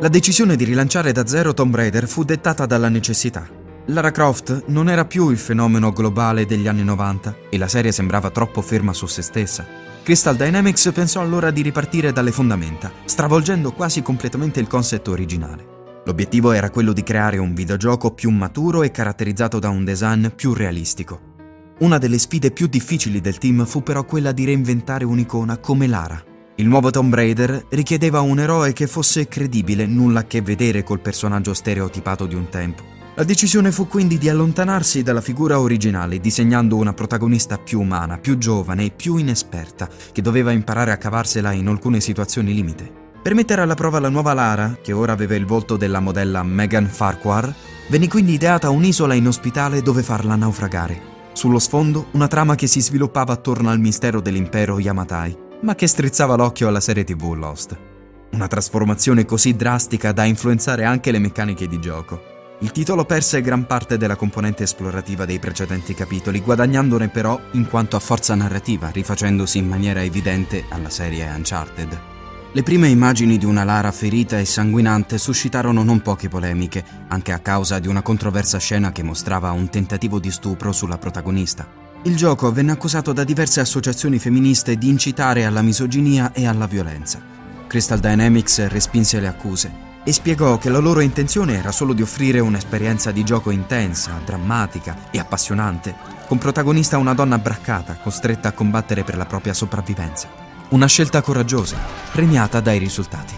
La 0.00 0.08
decisione 0.08 0.54
di 0.54 0.64
rilanciare 0.64 1.12
da 1.12 1.26
zero 1.26 1.52
Tomb 1.54 1.74
Raider 1.74 2.06
fu 2.06 2.24
dettata 2.24 2.66
dalla 2.66 2.88
necessità. 2.88 3.67
Lara 3.90 4.10
Croft 4.10 4.64
non 4.66 4.90
era 4.90 5.06
più 5.06 5.30
il 5.30 5.38
fenomeno 5.38 5.92
globale 5.92 6.44
degli 6.44 6.68
anni 6.68 6.84
90 6.84 7.36
e 7.48 7.56
la 7.56 7.68
serie 7.68 7.90
sembrava 7.90 8.28
troppo 8.28 8.60
ferma 8.60 8.92
su 8.92 9.06
se 9.06 9.22
stessa. 9.22 9.64
Crystal 10.02 10.36
Dynamics 10.36 10.90
pensò 10.92 11.22
allora 11.22 11.50
di 11.50 11.62
ripartire 11.62 12.12
dalle 12.12 12.30
fondamenta, 12.30 12.92
stravolgendo 13.06 13.72
quasi 13.72 14.02
completamente 14.02 14.60
il 14.60 14.66
concept 14.66 15.08
originale. 15.08 15.76
L'obiettivo 16.04 16.52
era 16.52 16.68
quello 16.68 16.92
di 16.92 17.02
creare 17.02 17.38
un 17.38 17.54
videogioco 17.54 18.12
più 18.12 18.28
maturo 18.28 18.82
e 18.82 18.90
caratterizzato 18.90 19.58
da 19.58 19.70
un 19.70 19.84
design 19.86 20.26
più 20.36 20.52
realistico. 20.52 21.20
Una 21.78 21.96
delle 21.96 22.18
sfide 22.18 22.50
più 22.50 22.66
difficili 22.66 23.22
del 23.22 23.38
team 23.38 23.64
fu 23.64 23.82
però 23.82 24.04
quella 24.04 24.32
di 24.32 24.44
reinventare 24.44 25.06
un'icona 25.06 25.56
come 25.56 25.86
Lara. 25.86 26.22
Il 26.56 26.66
nuovo 26.66 26.90
Tomb 26.90 27.14
Raider 27.14 27.64
richiedeva 27.70 28.20
un 28.20 28.38
eroe 28.38 28.74
che 28.74 28.86
fosse 28.86 29.28
credibile, 29.28 29.86
nulla 29.86 30.20
a 30.20 30.24
che 30.26 30.42
vedere 30.42 30.82
col 30.82 31.00
personaggio 31.00 31.54
stereotipato 31.54 32.26
di 32.26 32.34
un 32.34 32.50
tempo. 32.50 32.97
La 33.18 33.24
decisione 33.24 33.72
fu 33.72 33.88
quindi 33.88 34.16
di 34.16 34.28
allontanarsi 34.28 35.02
dalla 35.02 35.20
figura 35.20 35.58
originale, 35.58 36.20
disegnando 36.20 36.76
una 36.76 36.92
protagonista 36.92 37.58
più 37.58 37.80
umana, 37.80 38.16
più 38.16 38.38
giovane 38.38 38.84
e 38.84 38.90
più 38.92 39.16
inesperta, 39.16 39.88
che 40.12 40.22
doveva 40.22 40.52
imparare 40.52 40.92
a 40.92 40.98
cavarsela 40.98 41.50
in 41.50 41.66
alcune 41.66 41.98
situazioni 41.98 42.54
limite. 42.54 42.88
Per 43.20 43.34
mettere 43.34 43.62
alla 43.62 43.74
prova 43.74 43.98
la 43.98 44.08
nuova 44.08 44.34
Lara, 44.34 44.78
che 44.80 44.92
ora 44.92 45.14
aveva 45.14 45.34
il 45.34 45.46
volto 45.46 45.76
della 45.76 45.98
modella 45.98 46.44
Megan 46.44 46.86
Farquhar, 46.86 47.52
venne 47.88 48.06
quindi 48.06 48.34
ideata 48.34 48.70
un'isola 48.70 49.14
inospitale 49.14 49.82
dove 49.82 50.04
farla 50.04 50.36
naufragare. 50.36 51.00
Sullo 51.32 51.58
sfondo 51.58 52.06
una 52.12 52.28
trama 52.28 52.54
che 52.54 52.68
si 52.68 52.80
sviluppava 52.80 53.32
attorno 53.32 53.70
al 53.70 53.80
mistero 53.80 54.20
dell'impero 54.20 54.78
Yamatai, 54.78 55.36
ma 55.62 55.74
che 55.74 55.88
strizzava 55.88 56.36
l'occhio 56.36 56.68
alla 56.68 56.78
serie 56.78 57.02
TV 57.02 57.34
Lost. 57.34 57.76
Una 58.30 58.46
trasformazione 58.46 59.24
così 59.24 59.56
drastica 59.56 60.12
da 60.12 60.22
influenzare 60.22 60.84
anche 60.84 61.10
le 61.10 61.18
meccaniche 61.18 61.66
di 61.66 61.80
gioco. 61.80 62.36
Il 62.60 62.72
titolo 62.72 63.04
perse 63.04 63.40
gran 63.40 63.66
parte 63.66 63.96
della 63.96 64.16
componente 64.16 64.64
esplorativa 64.64 65.24
dei 65.24 65.38
precedenti 65.38 65.94
capitoli, 65.94 66.40
guadagnandone 66.40 67.08
però 67.08 67.40
in 67.52 67.68
quanto 67.68 67.94
a 67.94 68.00
forza 68.00 68.34
narrativa, 68.34 68.90
rifacendosi 68.90 69.58
in 69.58 69.68
maniera 69.68 70.02
evidente 70.02 70.64
alla 70.68 70.90
serie 70.90 71.30
Uncharted. 71.32 72.00
Le 72.50 72.62
prime 72.64 72.88
immagini 72.88 73.38
di 73.38 73.44
una 73.44 73.62
Lara 73.62 73.92
ferita 73.92 74.40
e 74.40 74.44
sanguinante 74.44 75.18
suscitarono 75.18 75.84
non 75.84 76.02
poche 76.02 76.28
polemiche, 76.28 76.84
anche 77.06 77.30
a 77.30 77.38
causa 77.38 77.78
di 77.78 77.86
una 77.86 78.02
controversa 78.02 78.58
scena 78.58 78.90
che 78.90 79.04
mostrava 79.04 79.52
un 79.52 79.68
tentativo 79.68 80.18
di 80.18 80.32
stupro 80.32 80.72
sulla 80.72 80.98
protagonista. 80.98 81.64
Il 82.02 82.16
gioco 82.16 82.50
venne 82.50 82.72
accusato 82.72 83.12
da 83.12 83.22
diverse 83.22 83.60
associazioni 83.60 84.18
femministe 84.18 84.76
di 84.76 84.88
incitare 84.88 85.44
alla 85.44 85.62
misoginia 85.62 86.32
e 86.32 86.44
alla 86.48 86.66
violenza. 86.66 87.22
Crystal 87.68 88.00
Dynamics 88.00 88.66
respinse 88.66 89.20
le 89.20 89.28
accuse 89.28 89.86
e 90.08 90.12
spiegò 90.14 90.56
che 90.56 90.70
la 90.70 90.78
loro 90.78 91.00
intenzione 91.00 91.58
era 91.58 91.70
solo 91.70 91.92
di 91.92 92.00
offrire 92.00 92.40
un'esperienza 92.40 93.10
di 93.10 93.24
gioco 93.24 93.50
intensa, 93.50 94.18
drammatica 94.24 95.10
e 95.10 95.18
appassionante, 95.18 95.94
con 96.26 96.38
protagonista 96.38 96.96
una 96.96 97.12
donna 97.12 97.36
braccata, 97.36 97.98
costretta 98.02 98.48
a 98.48 98.52
combattere 98.52 99.04
per 99.04 99.18
la 99.18 99.26
propria 99.26 99.52
sopravvivenza. 99.52 100.30
Una 100.70 100.86
scelta 100.86 101.20
coraggiosa, 101.20 101.76
premiata 102.10 102.60
dai 102.60 102.78
risultati. 102.78 103.34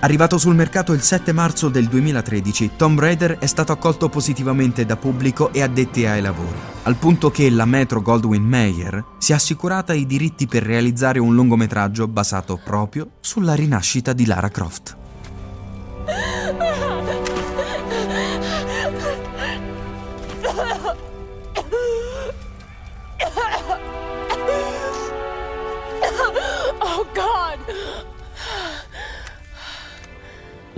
Arrivato 0.00 0.38
sul 0.38 0.56
mercato 0.56 0.92
il 0.92 1.02
7 1.02 1.30
marzo 1.30 1.68
del 1.68 1.86
2013, 1.86 2.72
Tomb 2.74 2.98
Raider 2.98 3.38
è 3.38 3.46
stato 3.46 3.70
accolto 3.70 4.08
positivamente 4.08 4.84
da 4.84 4.96
pubblico 4.96 5.52
e 5.52 5.62
addetti 5.62 6.04
ai 6.04 6.20
lavori, 6.20 6.58
al 6.82 6.96
punto 6.96 7.30
che 7.30 7.48
la 7.48 7.64
Metro 7.64 8.02
Goldwyn 8.02 8.42
Mayer 8.42 9.04
si 9.18 9.30
è 9.30 9.36
assicurata 9.36 9.94
i 9.94 10.04
diritti 10.04 10.48
per 10.48 10.64
realizzare 10.64 11.20
un 11.20 11.32
lungometraggio 11.32 12.08
basato 12.08 12.60
proprio 12.60 13.10
sulla 13.20 13.54
rinascita 13.54 14.12
di 14.12 14.26
Lara 14.26 14.48
Croft. 14.48 14.97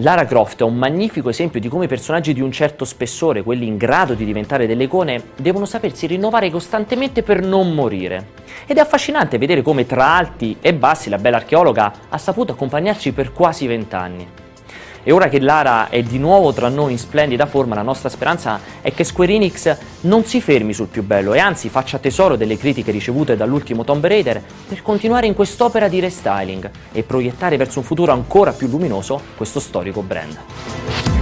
Lara 0.03 0.25
Croft 0.25 0.61
è 0.61 0.65
un 0.65 0.77
magnifico 0.77 1.29
esempio 1.29 1.61
di 1.61 1.69
come 1.69 1.85
i 1.85 1.89
personaggi 1.89 2.33
di 2.33 2.41
un 2.41 2.51
certo 2.51 2.87
spessore, 2.87 3.43
quelli 3.43 3.67
in 3.67 3.77
grado 3.77 4.15
di 4.15 4.25
diventare 4.25 4.67
delle 4.67 4.85
icone, 4.85 5.23
devono 5.37 5.67
sapersi 5.67 6.07
rinnovare 6.07 6.51
costantemente 6.51 7.23
per 7.23 7.43
non 7.43 7.75
morire. 7.75 8.29
Ed 8.67 8.79
è 8.79 8.81
affascinante 8.81 9.37
vedere 9.37 9.61
come 9.61 9.85
tra 9.85 10.17
alti 10.17 10.57
e 10.61 10.73
bassi 10.73 11.11
la 11.11 11.19
bella 11.19 11.37
archeologa 11.37 11.93
ha 12.09 12.19
saputo 12.19 12.53
accompagnarci 12.53 13.13
per 13.13 13.33
quasi 13.33 13.67
vent'anni. 13.67 14.50
E 15.03 15.13
ora 15.13 15.29
che 15.29 15.41
Lara 15.41 15.89
è 15.89 16.03
di 16.03 16.19
nuovo 16.19 16.53
tra 16.53 16.69
noi 16.69 16.93
in 16.93 16.99
splendida 16.99 17.47
forma, 17.47 17.75
la 17.75 17.83
nostra 17.83 18.09
speranza 18.09 18.61
è 18.83 18.93
che 18.93 19.05
Square 19.05 19.33
Enix 19.33 19.77
non 20.03 20.25
si 20.25 20.41
fermi 20.41 20.75
sul 20.75 20.89
più 20.89 21.03
bello 21.03 21.33
e 21.33 21.39
anzi 21.39 21.69
faccia 21.69 21.99
tesoro 21.99 22.37
delle 22.37 22.59
critiche 22.59 22.91
ricevute 22.91 23.37
dall'ultimo 23.37 23.85
Tomb 23.85 24.05
Raider 24.05 24.43
per 24.69 24.83
continuare 24.83 25.27
in 25.27 25.35
quest'opera 25.35 25.89
di 25.89 26.01
restyling 26.01 26.71
e 26.93 27.03
proiettare 27.03 27.57
verso 27.57 27.79
un 27.79 27.85
futuro 27.85 28.13
ancora 28.13 28.53
più 28.53 28.69
luminoso 28.69 29.21
questo 29.37 29.59
storico 29.59 30.03
brand. 30.03 31.20